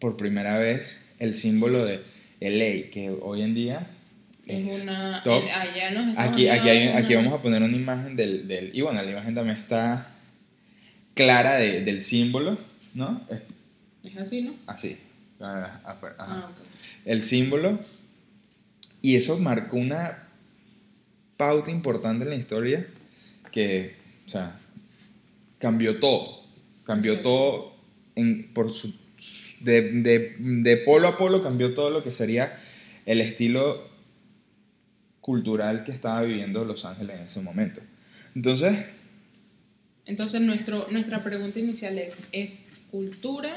[0.00, 2.00] por primera vez el símbolo de
[2.40, 3.90] LA, que hoy en día
[4.46, 5.22] Es una.
[5.24, 5.42] top.
[5.42, 8.46] en- allá Estados Aquí, aquí, hay- Unidos aquí una- vamos a poner una imagen del,
[8.48, 8.70] del...
[8.76, 10.14] Y bueno, la imagen también está
[11.14, 12.58] clara de- del símbolo,
[12.94, 13.26] ¿no?
[13.28, 13.44] Es
[14.04, 14.54] Es así, ¿no?
[14.66, 14.96] así.
[15.40, 16.14] ah, ajá.
[16.18, 16.66] Ah, ok.
[17.04, 17.78] El símbolo.
[19.02, 20.24] Y eso marcó una
[21.36, 22.86] pauta importante en la historia
[23.52, 23.94] que,
[24.26, 24.58] o sea,
[25.58, 26.42] cambió todo.
[26.84, 27.20] Cambió Sí.
[27.22, 27.76] todo
[28.16, 28.92] en, por su,
[29.60, 32.58] de, de, de polo a polo, cambió todo lo que sería
[33.06, 33.88] el estilo
[35.20, 37.80] cultural que estaba viviendo Los Ángeles en ese momento.
[38.34, 38.74] Entonces,
[40.06, 43.56] Entonces, nuestro, nuestra pregunta inicial es: ¿es cultura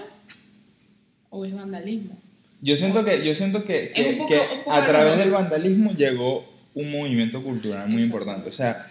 [1.29, 2.19] o es vandalismo.
[2.61, 6.91] Yo siento que, yo siento que, que- poco- a través de del vandalismo llegó un
[6.91, 8.05] movimiento cultural muy Exacto.
[8.17, 8.49] importante.
[8.49, 8.85] O sea,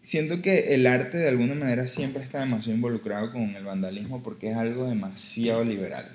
[0.00, 4.50] siento que el arte de alguna manera siempre está demasiado involucrado con el vandalismo porque
[4.50, 6.08] es algo demasiado liberal.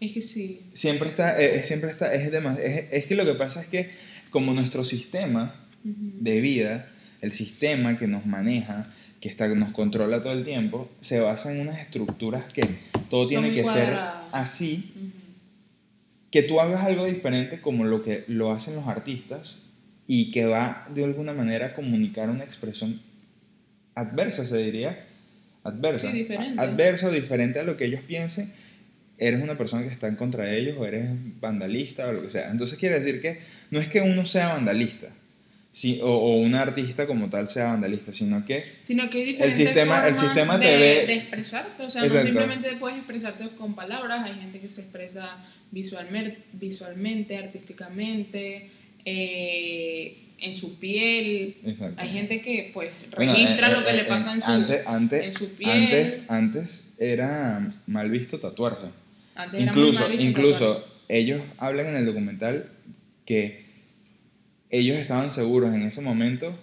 [0.00, 0.62] Es que sí.
[0.74, 3.90] Siempre está, eh, siempre está, es, demas- es, es que lo que pasa es que
[4.30, 6.88] como nuestro sistema de vida,
[7.20, 11.60] el sistema que nos maneja, que está, nos controla todo el tiempo, se basa en
[11.60, 12.62] unas estructuras que
[13.10, 13.96] todo Son tiene que ser
[14.32, 14.92] así
[16.30, 19.58] que tú hagas algo diferente como lo que lo hacen los artistas
[20.06, 23.00] y que va de alguna manera a comunicar una expresión
[23.94, 25.06] adversa, se diría.
[25.64, 26.10] Adversa.
[26.10, 26.62] Sí, diferente.
[26.62, 28.52] Adversa o diferente a lo que ellos piensen.
[29.18, 31.06] Eres una persona que está en contra de ellos o eres
[31.40, 32.50] vandalista o lo que sea.
[32.50, 33.38] Entonces quiere decir que
[33.70, 35.08] no es que uno sea vandalista
[35.72, 39.56] sí, o, o un artista como tal sea vandalista, sino que Sino que hay diferentes
[39.68, 41.82] sistema- el sistema de, te ve- de expresarte.
[41.84, 42.14] O sea, Exacto.
[42.28, 44.24] no simplemente puedes expresarte con palabras.
[44.24, 45.36] Hay gente que se expresa
[45.70, 48.70] visualmente, visualmente artísticamente,
[49.04, 51.56] eh, en su piel.
[51.66, 52.00] Exacto.
[52.00, 54.46] Hay gente que pues Bueno, registra eh, lo que eh, le eh, pasa en su,
[54.50, 55.70] antes, antes, en su piel.
[55.70, 58.86] antes, antes era mal visto tatuarse.
[59.38, 62.70] Antes era muy Incluso, incluso ellos hablan en el documental
[63.24, 63.66] que
[64.68, 66.58] ellos estaban seguros en ese momento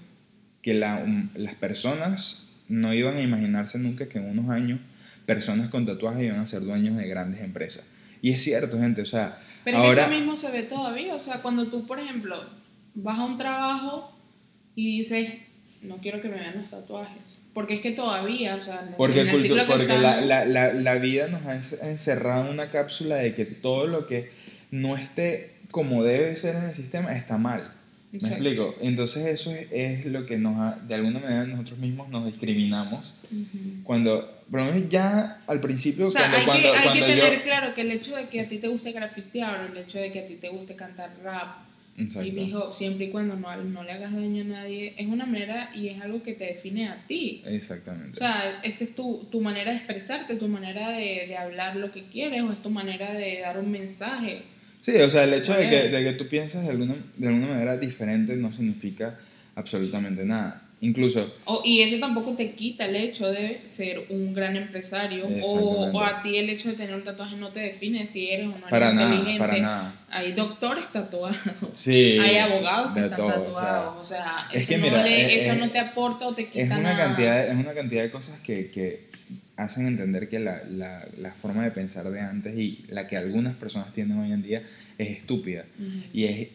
[0.62, 4.80] que la- um, las personas no iban a imaginarse nunca que en unos años
[5.26, 7.86] personas con tatuajes iban a ser dueños de grandes empresas.
[8.22, 10.04] Y es cierto, gente, o sea, Pero ahora...
[10.04, 11.16] eso mismo se ve todavía.
[11.16, 12.36] O sea, cuando tú, por ejemplo,
[12.94, 14.12] vas a un trabajo
[14.76, 15.30] y dices,
[15.82, 17.22] no quiero que me vean los tatuajes.
[17.56, 20.46] Porque es que todavía, o sea, Porque, en el ciclo que porque la, estamos- la,
[20.46, 24.30] la, la vida nos ha en- encerrado en una cápsula de que todo lo que
[24.70, 27.72] no esté como debe ser en el sistema está mal.
[28.12, 28.36] ¿Me Exacto.
[28.36, 28.76] explico?
[28.82, 33.14] Entonces eso es, es lo que nos ha, de alguna manera nosotros mismos nos discriminamos.
[33.32, 33.84] Ujú.
[33.84, 37.06] Cuando, por lo menos ya al principio, O sea, cuando, hay, cuando, que, hay cuando
[37.06, 37.44] que tener yo...
[37.44, 40.12] claro que el hecho de que a ti te guste grafitear o el hecho de
[40.12, 41.58] que a ti te guste cantar rap
[41.98, 42.28] Exacto.
[42.28, 45.72] y dijo siempre y cuando no, no le hagas daño a nadie es una manera
[45.74, 48.18] y es algo que te define a ti Exactamente.
[48.18, 51.94] o sea esa es tu, tu manera de expresarte tu manera de, de hablar lo
[51.94, 54.44] que quieres o es tu manera de dar un mensaje
[54.86, 57.48] Sí, o sea, el hecho de que, de que tú pienses de alguna, de alguna
[57.48, 59.18] manera diferente no significa
[59.56, 60.62] absolutamente nada.
[60.86, 65.90] Incluso, O- y eso tampoco te quita el hecho de ser un gran empresario o,
[65.92, 68.50] o a ti el hecho de tener un tatuaje no te define si eres o
[68.50, 69.96] no eres para nada, inteligente para nada.
[70.10, 71.38] hay doctores tatuados
[71.74, 72.20] Sí.
[72.22, 75.04] hay abogados que están todo, o sea, tatuados, o sea, es eso, que no, mira,
[75.04, 76.98] le- es- eso es- no te aporta o te quita es una, nada.
[76.98, 79.06] cantidad, es una cantidad de cosas que, que
[79.58, 83.56] hacen entender que la, la, la forma de pensar de antes y la que algunas
[83.56, 84.62] personas tienen hoy en día
[84.98, 86.04] es estúpida Ujú.
[86.14, 86.48] y es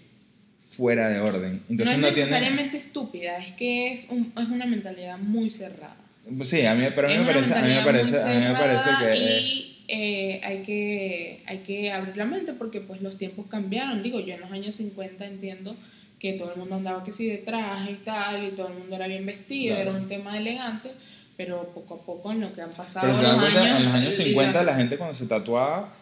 [0.70, 1.62] fuera de orden.
[1.68, 2.30] Entonces no no, es tiene...
[2.30, 5.96] necesariamente estúpida, es que es, un- es una mentalidad muy cerrada.
[6.44, 8.52] Sí, a mí, pero a mí me parece, a mí me parece, a mí me
[8.54, 9.12] parece que...
[9.12, 14.02] eh, Y eh, hay, que, hay que abrir la mente porque pues los tiempos cambiaron.
[14.02, 15.74] Digo, yo en los años 50 entiendo
[16.20, 18.94] que todo el mundo andaba que sí de traje y tal, y todo el mundo
[18.94, 19.90] era bien vestido, Claro.
[19.90, 20.90] era un tema elegante,
[21.36, 23.76] pero poco a poco en lo que han pasado Pero se los dan cuenta, años,
[23.80, 25.99] en los años y 50 la- gente cuando se tatuaba, eh,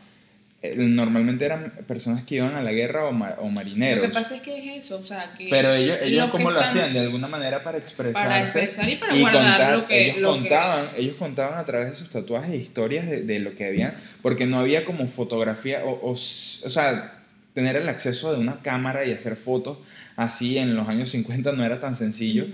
[0.76, 4.02] normalmente eran personas que iban a la guerra o, ma- o marineros.
[4.02, 6.32] Lo que pasa es que es eso, o sea, que Pero ellos, ellos los que
[6.32, 6.92] ¿cómo lo hacían?
[6.92, 8.26] De alguna manera para expresarse.
[8.28, 11.58] para expresar y para y guardar contar, lo que, ellos, lo que- contaban, ellos contaban
[11.58, 15.06] a través de sus tatuajes historias de, de lo que había, porque no había como
[15.06, 17.22] fotografía, o, o, o sea,
[17.54, 19.78] tener el acceso de una cámara y hacer fotos
[20.16, 22.46] así en los años 50 no era tan sencillo.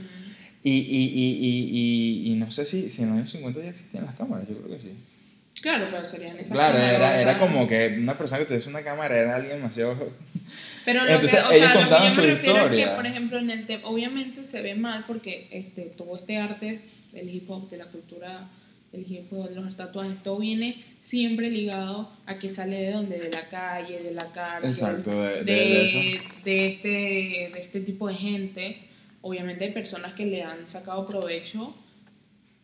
[0.62, 4.05] Y, y, y, y, y no sé si, si en los años 50 ya existían
[4.07, 4.93] las cámaras, yo creo que sí.
[5.62, 9.17] Claro, pero serían esas Claro, era, era como que una persona que tuviese una cámara
[9.19, 9.97] era alguien demasiado...
[10.85, 12.62] Pero lo Entonces, que, o ellos sea, lo que contaban yo me su refiero es
[12.71, 12.97] que, historia.
[12.97, 17.31] por ejemplo, en el tema, obviamente se ve mal porque este, todo este arte del
[17.35, 18.51] hip hop, de la cultura
[18.93, 23.19] del hip hop, de los tatuajes, todo viene siempre ligado a que sale de donde,
[23.19, 25.99] de la calle, de la cárcel, Exacto, de, de- de, de eso.
[26.45, 28.77] de este, de este tipo de gente.
[29.23, 31.75] Obviamente hay personas que le han sacado provecho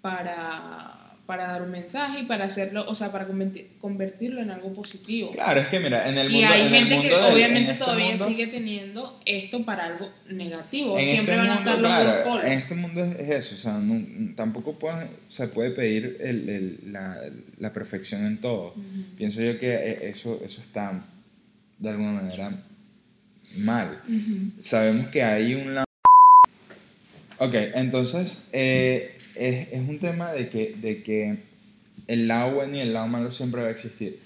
[0.03, 4.73] para, para dar un mensaje y para hacerlo, o sea, para converti- convertirlo en algo
[4.75, 5.31] positivo.
[5.31, 6.49] Claro, es que mira, en el Y mundo...
[6.53, 9.65] hay en el gente que mundo del- en obviamente este todavía mundo- sigue teniendo esto
[9.65, 10.99] para algo negativo.
[10.99, 13.29] En Siempre este van a mundo, estar los claro, dos en este mundo es, es
[13.47, 17.17] eso, o sea, no- tampoco puede- se puede pedir el- el- la,
[17.59, 18.71] la perfección en todo.
[18.77, 19.05] Ujú.
[19.17, 21.05] Pienso yo que eh, eso, eso está
[21.79, 22.61] de alguna manera
[23.57, 24.01] mal.
[24.09, 24.51] Ujú.
[24.61, 25.79] Sabemos que hay un.
[27.39, 31.39] Ok, entonces eh, es, es un tema de que, de que
[32.07, 34.21] el lado bueno y el lado malo siempre va a existir.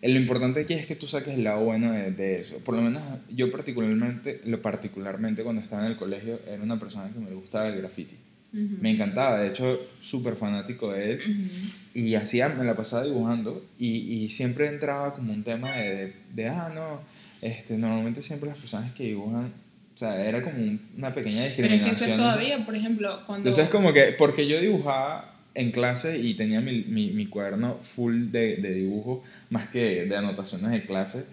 [0.00, 2.58] Lo importante aquí es que tú saques el lado bueno de, de eso.
[2.58, 7.10] Por lo menos yo particularmente, lo particularmente cuando estaba en el colegio, era una persona
[7.12, 8.16] que me gustaba el graffiti.
[8.50, 11.70] Me encantaba, de hecho, súper fanático de él.
[11.92, 16.14] Y hacía, me la pasaba dibujando y, y siempre entraba como un tema de, de,
[16.34, 17.02] de, ah, no,
[17.42, 19.52] este, normalmente siempre las personas que dibujan,
[19.98, 21.96] o sea, era como un- una pequeña Pero es discriminación.
[21.98, 23.48] que eso es todavía, por ejemplo, cuando...
[23.48, 28.30] Entonces como que, porque yo dibujaba en clase y tenía mi, mi, mi cuaderno full
[28.30, 31.24] de, de dibujo, más que de anotaciones de clase,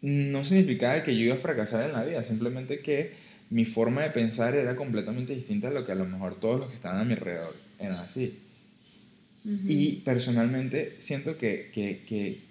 [0.00, 3.14] no significaba que yo iba a fracasar en la vida, simplemente que
[3.50, 6.68] mi forma de pensar era completamente distinta a lo que a lo mejor todos los
[6.68, 8.38] que estaban a mi alrededor eran así.
[9.44, 9.64] Ujú.
[9.66, 12.42] Y personalmente siento que, que, que,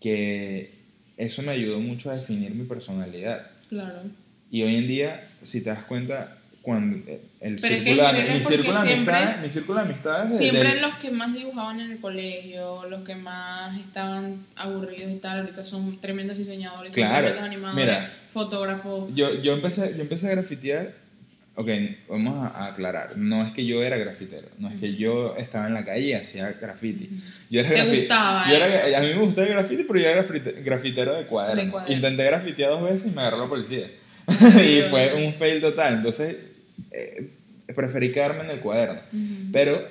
[0.00, 0.72] que
[1.16, 3.52] eso me ayudó mucho a definir mi personalidad.
[3.68, 4.00] Claro.
[4.50, 8.34] Y hoy en día, si te das cuenta, cuando el Pero que círculo, es increíble
[8.34, 11.80] mi, círculo de siempre- amistades, mi círculo de amistades de- Siempre los que más dibujaban
[11.80, 17.28] en el colegio, los que más estaban aburridos y tal, ahorita son tremendos diseñadores, Claro,
[17.28, 18.12] tremendos animadores, mira.
[18.34, 19.10] fotógrafos.
[19.14, 20.92] yo, yo, empecé, yo empecé a grafitear,
[21.54, 21.68] ok,
[22.08, 25.74] vamos a, aclarar, no es que yo era grafitero, no es que yo estaba en
[25.74, 27.08] la calle y hacía graffiti.
[27.50, 30.06] Yo era ¿Te grafi- gustaba yo era- a mí me gustaba el graffiti, pero yo
[30.08, 31.62] era grafite- grafitero de cuaderno.
[31.64, 31.94] De cuaderno.
[31.96, 33.86] Intenté grafitear dos veces y me agarró la policía.
[34.66, 35.94] Y fue un fail total.
[35.94, 36.36] Entonces,
[36.90, 37.30] eh,
[37.74, 39.00] preferí quedarme en el cuaderno.
[39.12, 39.52] Ujú.
[39.52, 39.88] Pero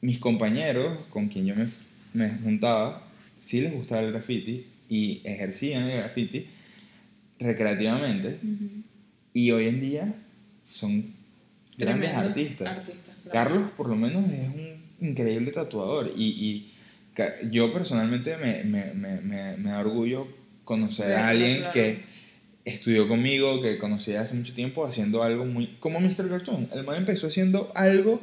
[0.00, 1.66] mis compañeros con quien yo me,
[2.12, 6.46] me juntaba, sí les gustaba el graffiti y ejercían el graffiti
[7.38, 8.38] recreativamente.
[8.42, 8.82] Ujú.
[9.32, 10.14] Y hoy en día
[10.70, 11.14] son
[11.76, 12.68] grandes artistas.
[12.68, 13.30] claro.
[13.30, 16.10] Carlos, por lo menos, es un increíble tatuador.
[16.16, 16.72] Y, y
[17.50, 20.28] yo personalmente me, me, me, da orgullo
[20.64, 21.72] conocer a alguien claro.
[21.72, 22.15] que
[22.66, 25.68] estudió conmigo, que conocí hace mucho tiempo, haciendo algo muy.
[25.78, 26.28] como Mr.
[26.28, 26.68] Cartoon.
[26.74, 28.20] El man empezó haciendo algo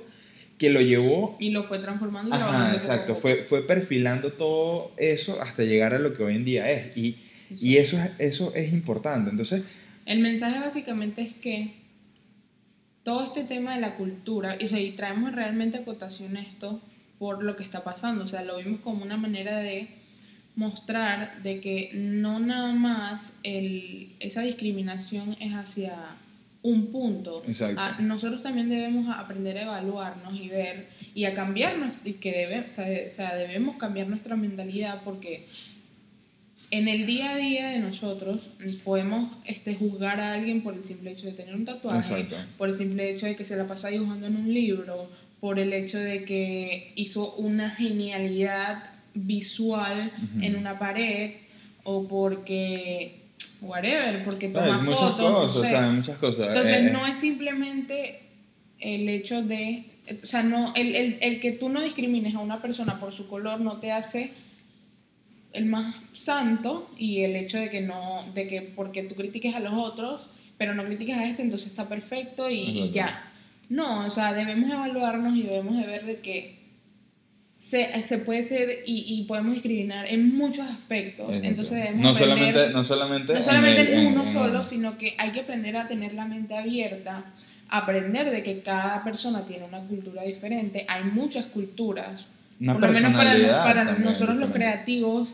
[0.57, 1.37] que lo llevó.
[1.39, 3.15] Y lo fue transformando Ajá, exacto.
[3.15, 6.95] Fue, fue perfilando todo eso hasta llegar a lo que hoy en día es.
[6.95, 7.17] Y,
[7.49, 9.31] y eso, es, eso es importante.
[9.31, 9.63] Entonces,
[10.05, 11.73] El mensaje básicamente es que
[13.03, 16.81] todo este tema de la cultura, y, o sea, y traemos realmente a cotación esto
[17.17, 19.87] por lo que está pasando, o sea, lo vimos como una manera de
[20.55, 25.95] mostrar de que no nada más el, esa discriminación es hacia
[26.61, 27.43] un punto.
[27.75, 32.59] Ah, nosotros también debemos aprender a evaluarnos y ver y a cambiarnos, y que debe,
[32.61, 35.45] o sea, de- o sea, debemos cambiar nuestra mentalidad porque
[36.71, 38.49] en el día a día de nosotros
[38.83, 42.35] podemos este, juzgar a alguien por el simple hecho de tener un tatuaje, Exacto.
[42.57, 45.73] por el simple hecho de que se la pasa dibujando en un libro, por el
[45.73, 51.35] hecho de que hizo una genialidad visual en una pared
[51.83, 53.23] o porque
[53.61, 55.69] whatever, porque hay toma muchas fotos, no cosas, o sé.
[55.69, 56.47] sea, hay muchas cosas.
[56.47, 58.21] Entonces Eh, no es simplemente
[58.79, 59.85] el hecho de,
[60.21, 63.27] o sea, no, el, el, el que tú no discrimines a una persona por su
[63.27, 64.31] color no te hace
[65.53, 69.59] el más santo y el hecho de que no, de que porque tú critiques a
[69.59, 73.29] los otros, pero no critiques a este, entonces está perfecto y, ya.
[73.69, 76.62] No, o sea, debemos evaluarnos y debemos de ver de que
[77.65, 81.27] se, se puede ser y, y podemos discriminar en muchos aspectos.
[81.29, 81.47] exacto.
[81.47, 84.97] Entonces debemos no aprender- solamente, no solamente, no solamente el- en uno en- solo, sino
[84.97, 87.23] que hay que aprender a tener la mente abierta,
[87.69, 90.85] aprender de que cada persona tiene una cultura diferente.
[90.89, 92.27] Hay muchas culturas.
[92.59, 95.29] Una Por lo menos para, para nosotros los creativos,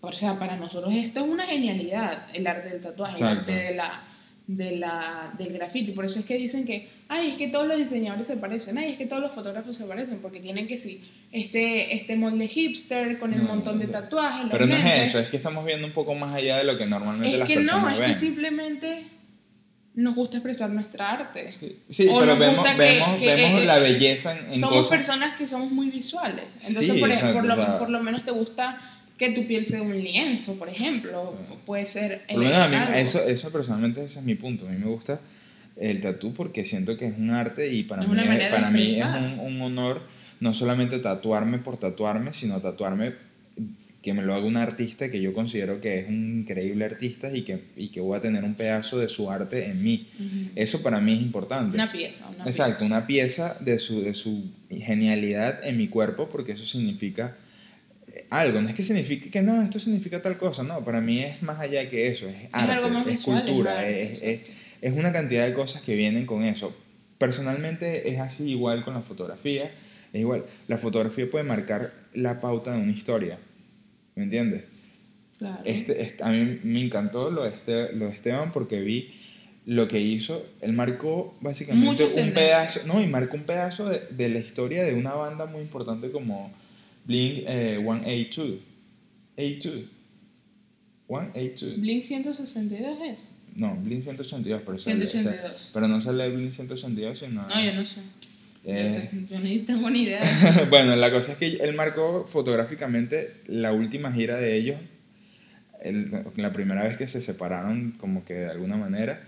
[0.00, 3.50] o sea, para nosotros esto es una genialidad, el arte del tatuaje, el Exacto.
[3.52, 4.02] arte de la,
[4.46, 5.90] de la, del graffiti.
[5.92, 8.92] Por eso es que dicen que, ay, es que todos los diseñadores se parecen, ay,
[8.92, 13.18] es que todos los fotógrafos se parecen, porque tienen que sí, este, este molde hipster
[13.18, 14.46] con el No, montón de tatuajes.
[14.50, 16.86] Pero no es eso, es que estamos viendo un poco más allá de lo que
[16.86, 18.08] normalmente Es las que personas no, es ven.
[18.10, 19.06] que simplemente
[19.94, 21.54] nos gusta expresar nuestra arte.
[21.88, 24.90] Sí, pero vemos, que- vemos, que, vemos eh, la belleza en, en Somos cosas.
[24.98, 26.44] personas que somos muy visuales.
[26.66, 28.78] Entonces, Sí, por, exacto, lo, por lo menos te gusta
[29.18, 31.34] que tu piel sea un lienzo, por ejemplo.
[31.64, 32.22] Puede ser.
[32.30, 34.66] Lo menos a mí, eso, eso personalmente ese es mi punto.
[34.66, 35.20] A mí me gusta
[35.76, 38.96] el tatú porque siento que es un arte y para Es mí, es, para mí
[38.98, 40.02] es un, un honor
[40.40, 43.14] no solamente tatuarme por tatuarme, sino tatuarme
[44.02, 47.42] que me lo haga un artista que yo considero que es un increíble artista y
[47.42, 50.08] que, y que voy a tener un pedazo de su arte en mí.
[50.14, 50.50] Ujú.
[50.54, 51.74] Eso para mí es importante.
[51.74, 52.24] Una pieza.
[52.28, 52.84] Una Exacto, pieza.
[52.84, 57.36] una pieza de su, de su genialidad en mi cuerpo, porque eso significa
[58.30, 58.60] algo.
[58.60, 61.58] No es que signifique que no, esto significa tal cosa, no, para mí es más
[61.60, 64.40] allá que eso, es arte, algo más es visual, cultura, es, es,
[64.82, 66.74] es una cantidad de cosas que vienen con eso.
[67.18, 69.70] Personalmente es así igual con la fotografía,
[70.12, 70.44] es igual.
[70.68, 73.38] La fotografía puede marcar la pauta de una historia,
[74.14, 74.64] ¿me entiendes?
[75.38, 75.60] Claro.
[75.64, 79.14] Este, este- a mí me encantó lo de, este, lo de Esteban porque vi
[79.66, 80.46] lo que hizo.
[80.60, 82.44] Él marcó básicamente Muchas un tendencias.
[82.46, 86.10] pedazo, no, y marcó un pedazo de, de la historia de una banda muy importante
[86.10, 86.52] como
[87.06, 88.60] Blink eh, 182.
[89.36, 89.84] 82.
[91.08, 91.80] 182.
[91.80, 93.18] Blink 162 es.
[93.54, 95.70] No, Blink 182, pero, sale- 182.
[95.72, 97.46] pero no sale Blink 182, sino...
[97.48, 98.00] No, yo no sé.
[98.68, 100.20] Eh, Yo ni tengo ni idea.
[100.70, 104.76] bueno, la cosa es que él marcó fotográficamente la última gira de ellos,
[105.80, 109.22] el- la primera vez que se separaron como que de alguna manera,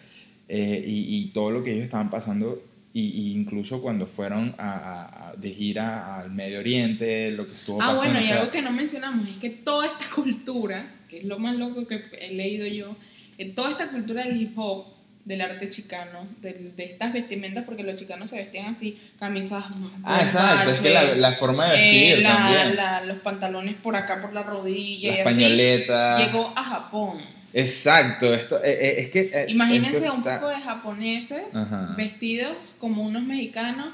[0.48, 2.62] eh, y, y todo lo que ellos estaban pasando,
[2.92, 7.76] y, y incluso cuando fueron a, a- de gira al Medio Oriente, lo que estuvo
[7.82, 8.02] Ah, pasando.
[8.04, 11.24] bueno, o y sea, algo que no mencionamos es que toda esta cultura, que es
[11.24, 12.96] lo más loco que he leído yo,
[13.36, 14.86] que toda esta cultura del hip hop,
[15.24, 19.64] del arte chicano, del- de, estas vestimentas, porque los chicanos se vestían así, camisas.
[20.02, 22.76] Ah, exacto, es que la, la forma de eh, vestir la- también.
[22.76, 26.26] la- los pantalones por acá, por la rodilla Las y así, pañoletas.
[26.26, 27.18] llegó a Japón.
[27.60, 29.20] Exacto, esto eh, eh, es que.
[29.32, 31.94] eh, Imagínense un está- poco de japoneses Ajá.
[31.96, 33.88] vestidos como unos mexicanos.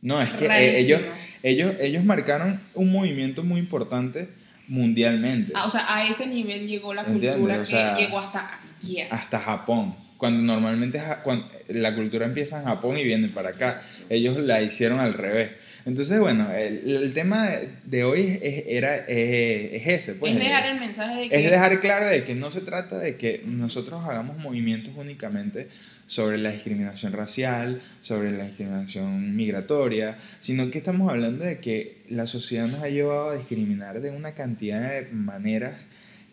[0.00, 1.00] No, es que eh, ellos,
[1.42, 4.28] ellos, ellos marcaron un movimiento muy importante
[4.68, 5.52] mundialmente.
[5.56, 7.36] Ah, o sea, a ese nivel llegó la ¿Entiendes?
[7.36, 7.64] cultura O
[7.96, 9.00] que llegó hasta aquí.
[9.00, 9.96] hasta Japón.
[10.18, 13.82] Cuando normalmente cuando la cultura empieza en Japón y viene para acá.
[14.10, 15.52] Ellos la hicieron al revés.
[15.88, 17.48] Entonces, bueno, el, el tema
[17.84, 20.12] de, hoy es, es- era, es, es ese.
[20.14, 22.98] Pues, es dejar el mensaje de que Es dejar claro de que no se trata
[22.98, 25.68] de que nosotros hagamos movimientos únicamente
[26.06, 32.26] sobre la discriminación racial, sobre la discriminación migratoria, sino que estamos hablando de que la
[32.26, 35.74] sociedad nos ha llevado a discriminar de una cantidad de maneras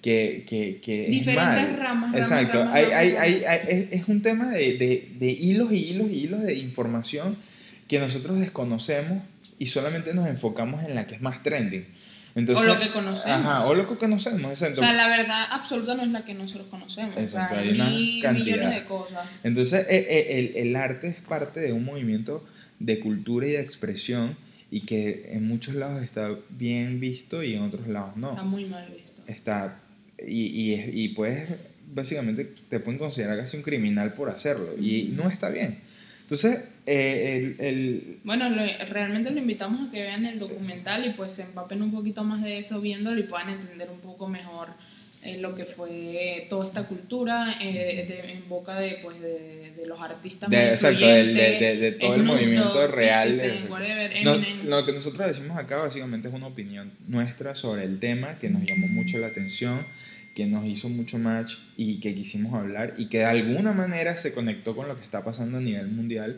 [0.01, 1.77] que, que, que es Diferentes mal.
[1.77, 3.21] ramas, Exacto, ramas, hay, ramas, hay, ramas.
[3.23, 3.59] hay, hay-
[3.91, 7.35] es, es un tema de, de, de hilos y hilos y hilos de información
[7.87, 9.23] que nosotros desconocemos
[9.59, 11.85] y solamente nos enfocamos en la que es más trending.
[12.35, 13.25] Entonces, o lo que conocemos.
[13.25, 14.81] Ajá, o lo que conocemos, exacto.
[14.81, 17.15] O sea, la verdad absoluta no es la que nosotros conocemos.
[17.17, 18.57] Exacto, o sea, hay una mil cantidad.
[18.57, 19.25] millones de cosas.
[19.43, 22.45] Entonces, eh, eh, el, el arte es parte de un movimiento
[22.79, 24.35] de cultura y de expresión
[24.69, 28.43] y que en muchos lados está bien visto y en otros lados Está no.
[28.43, 29.13] muy mal visto.
[29.27, 29.79] Está,
[30.27, 31.57] y, y, y puedes,
[31.93, 35.79] básicamente, te pueden considerar casi un criminal por hacerlo y no está bien.
[36.23, 41.09] Entonces, eh, el, el- Bueno, lo- realmente lo invitamos a que vean el documental y
[41.11, 44.69] pues se empapen un poquito más de eso viéndolo y puedan entender un poco mejor
[45.23, 49.87] eh, lo que fue toda esta cultura eh, de- en boca de, pues, de, de
[49.87, 53.33] los artistas de, más exacto, de, influyentes, de- de todo el movimiento real.
[53.33, 53.73] 50 Cent, exacto.
[53.73, 54.23] whatever,
[54.63, 58.51] No, lo que nosotros decimos acá básicamente es una opinión nuestra sobre el tema que
[58.51, 59.79] nos llamó mucho la atención,
[60.35, 64.31] que nos hizo mucho match y que quisimos hablar y que de alguna manera se
[64.31, 66.37] conectó con lo que está pasando a nivel mundial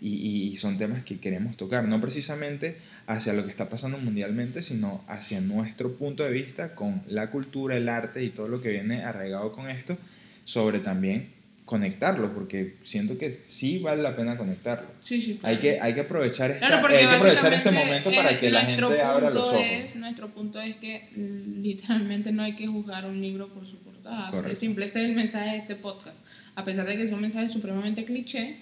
[0.00, 2.76] y, y son temas que queremos tocar, no precisamente
[3.06, 7.76] hacia lo que está pasando mundialmente, sino hacia nuestro punto de vista con la cultura,
[7.76, 9.96] el arte y todo lo que viene arraigado con esto,
[10.44, 11.34] sobre también
[11.64, 14.88] conectarlo, porque siento que sí vale la pena conectarlo.
[15.02, 15.60] Sí, sí, Hay claro.
[15.60, 19.00] que, hay que aprovechar, esta, Claro, hay que aprovechar este momento para que la gente
[19.00, 19.62] abra los ojos.
[19.62, 23.78] Es, nuestro punto es que mm, literalmente no hay que juzgar un libro por su
[23.78, 24.30] portada.
[24.50, 26.16] Es simple, ese es el mensaje de este podcast.
[26.54, 28.58] A pesar de que es un mensaje supremamente cliché,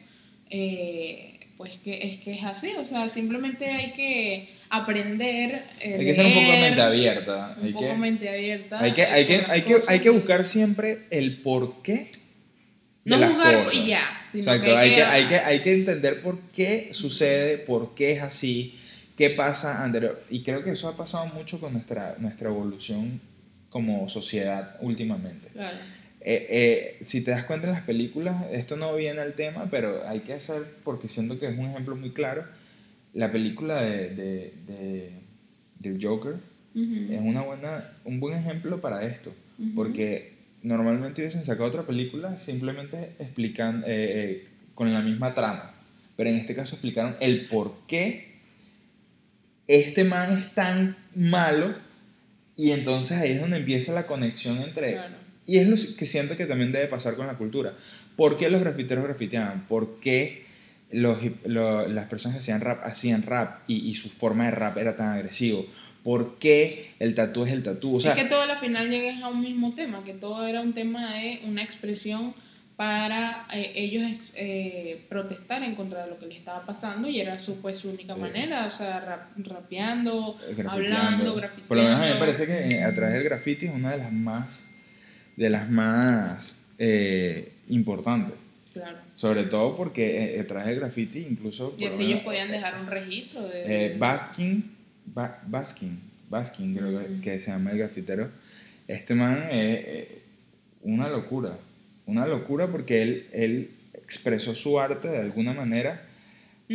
[0.52, 2.72] eh, pues que es que es así.
[2.78, 5.64] O sea, simplemente hay que aprender.
[5.80, 7.56] eh, Hay que ser un poco mente abierta.
[7.58, 8.80] Un Hay poco que, mente abierta.
[8.80, 12.10] hay que, hay que, hay que, cosas hay que buscar siempre el porqué
[13.04, 13.78] de No las juzgar cosas.
[13.80, 14.18] y ya.
[14.34, 18.78] Exacto, hay que, hay, que, hay que entender por qué sucede, por qué es así,
[19.16, 20.24] qué pasa anterior.
[20.30, 23.20] Y creo que eso ha pasado mucho con nuestra, nuestra evolución
[23.68, 25.48] como sociedad últimamente.
[25.48, 25.76] Claro.
[26.24, 30.06] Eh, eh, si te das cuenta en las películas, esto no viene al tema, pero
[30.08, 32.44] hay que hacer, porque siento que es un ejemplo muy claro,
[33.12, 36.36] la película de, de, Joker
[36.74, 37.12] Ujú.
[37.12, 39.32] es una buena, un buen ejemplo para esto,
[39.74, 45.74] porque normalmente hubiesen sacado otra película simplemente explicando, eh, eh, con la misma trama,
[46.16, 48.32] pero en este caso explicaron el por qué
[49.66, 51.74] este man es tan malo
[52.56, 54.92] y entonces ahí es donde empieza la conexión entre...
[54.92, 55.21] Claro.
[55.46, 57.74] Y es lo que siento que también debe pasar con la cultura.
[58.16, 59.66] ¿Por qué los grafiteros grafiteaban?
[59.66, 60.44] ¿Por qué
[60.90, 64.76] los, lo- las personas que hacían rap hacían rap y, y su forma de rap
[64.78, 65.66] era tan agresivo?
[66.04, 67.96] ¿Por qué el tatú es el tatú?
[67.96, 70.60] O sea, es que todo al final llegues a un mismo tema, que todo era
[70.60, 72.34] un tema de una expresión
[72.76, 77.38] para eh, ellos eh, protestar en contra de lo que les estaba pasando y era
[77.38, 80.70] su, pues, su única manera, o sea, rap- rapeando, grafiteando.
[80.70, 81.68] hablando, grafiteando.
[81.68, 83.92] Por lo menos a mí me parece que eh, a través del graffiti es una
[83.92, 84.66] de las más,
[85.36, 88.36] de las más eh, importantes.
[88.72, 88.98] Claro.
[89.14, 91.72] Sobre todo porque eh, través del graffiti incluso...
[91.78, 93.86] Y así ellos podían dejar un registro de...
[93.86, 94.70] Eh, Baskins,
[95.04, 98.30] Ba- Baskin, Baskin creo que- se llama el grafitero.
[98.88, 100.08] Este man es
[100.82, 101.56] una locura,
[102.06, 106.06] una locura porque él, él expresó su arte de alguna manera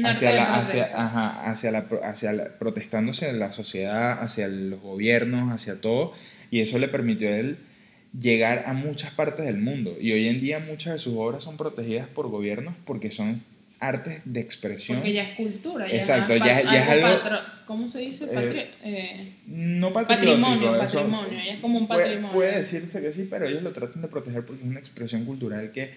[0.06, 5.52] hacia la, hacia, ajá, hacia la, hacia la- protestándose en la sociedad, hacia los gobiernos,
[5.52, 6.14] hacia todo,
[6.52, 7.58] y eso le permitió a él
[8.20, 9.96] llegar a muchas partes del mundo.
[10.00, 13.44] Y hoy en día muchas de sus obras son protegidas por gobiernos porque son
[13.80, 14.98] artes de expresión.
[15.00, 15.88] Porque ya es cultura.
[15.88, 18.24] Ya Exacto, es, ya- ya es algo- patro- ¿Cómo se dice?
[18.24, 19.92] Eh, Patri- eh, No.
[19.92, 22.32] Patrimonio, eso patrimonio, es como un patrimonio.
[22.32, 25.72] Puede, decirse que sí, pero ellos lo tratan de proteger porque es una expresión cultural
[25.74, 25.92] que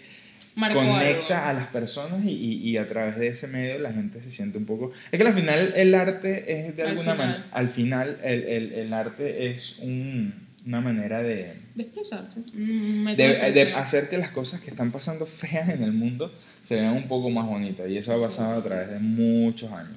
[0.56, 4.20] marcó conecta a las personas y, y- y a través de ese medio la gente
[4.20, 4.90] se siente un poco...
[5.12, 7.46] Es que al final el arte es de Al alguna manera...
[7.52, 12.40] Al final el, el- el arte es un- una manera de, De expresarse.
[12.54, 16.32] Método de, de hacer que las cosas que están pasando feas en el mundo
[16.62, 19.96] se vean un poco más bonitas y eso ha pasado a través de muchos años.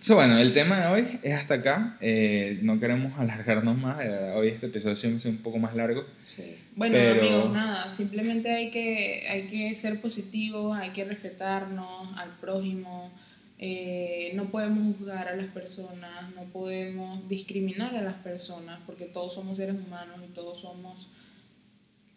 [0.00, 1.96] So, bueno, el tema de hoy es hasta acá.
[2.00, 3.98] Eh, no queremos alargarnos más.
[3.98, 6.04] de verdad, Hoy este episodio siempre es un poco más largo.
[6.36, 6.56] Sí.
[6.76, 12.30] Bueno, Pero- amigos, nada, simplemente hay que, hay que ser positivos, hay que respetarnos al
[12.40, 13.12] prójimo,
[13.60, 19.34] eh, no podemos juzgar a las personas, no podemos discriminar a las personas, porque todos
[19.34, 21.08] somos seres humanos y todos somos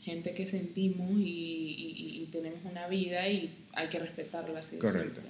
[0.01, 5.21] gente que sentimos y, y- y tenemos una vida y hay que respetarla así Correcto.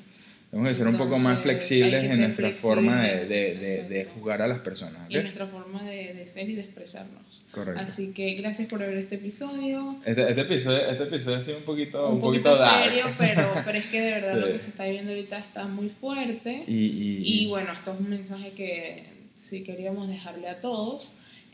[0.51, 4.05] Tenemos que ser un poco más flexibles en nuestra forma de, flexibles, de- de- de
[4.05, 5.09] jugar a las personas.
[5.09, 5.23] Y ¿ok?
[5.23, 7.21] nuestra forma de, de ser y de expresarnos.
[7.51, 7.81] Correcto.
[7.81, 9.97] Así que gracias por ver este episodio.
[10.05, 13.53] Este, este episodio, este episodio ha sido un poquito, un, un poquito poquito serio, pero,
[13.65, 14.53] pero es que de verdad lo Sí.
[14.53, 16.63] que se está viendo ahorita está muy fuerte.
[16.67, 19.05] Y, y- Y bueno, esto es un mensaje que
[19.37, 21.09] sí queríamos dejarle a todos.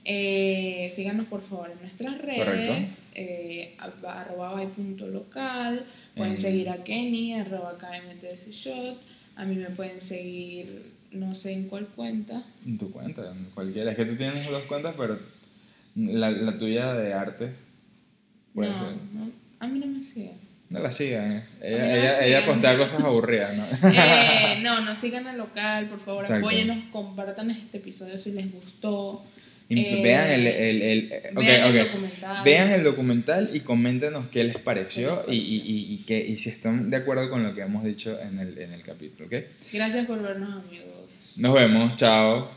[0.09, 5.85] Eh, síganos por favor en nuestras redes, eh, arroba by punto local,
[6.15, 9.01] pueden En- seguir a Kenny, arroba KMTS Shot,
[9.35, 13.91] a mí me pueden seguir no sé en cuál cuenta, en tu cuenta, en cualquiera.
[13.91, 15.19] Es que tú tienes dos cuentas, pero
[15.95, 17.51] la, la tuya de arte.
[18.53, 18.95] Puede no, ser.
[19.13, 20.35] no, a mí no me siguen.
[20.69, 21.43] No la sigan, eh.
[21.61, 23.65] Ella, no ella, ella postea cosas aburridas, ¿no?
[23.89, 26.45] Eh, no, no sigan al local, por favor, Exacto.
[26.47, 29.21] apóyenos, compartan este episodio si les gustó.
[29.69, 32.43] Eh, vean el, el, el, eh, ok, vean el documental.
[32.45, 36.37] Vean el documental y coméntenos qué les pareció ¿Qué les y, y, y, que, y
[36.37, 39.43] si están de acuerdo con lo que hemos dicho en el, en el capítulo, ¿ok?
[39.73, 40.87] Gracias por vernos, amigos.
[41.35, 42.56] Nos vemos, chao.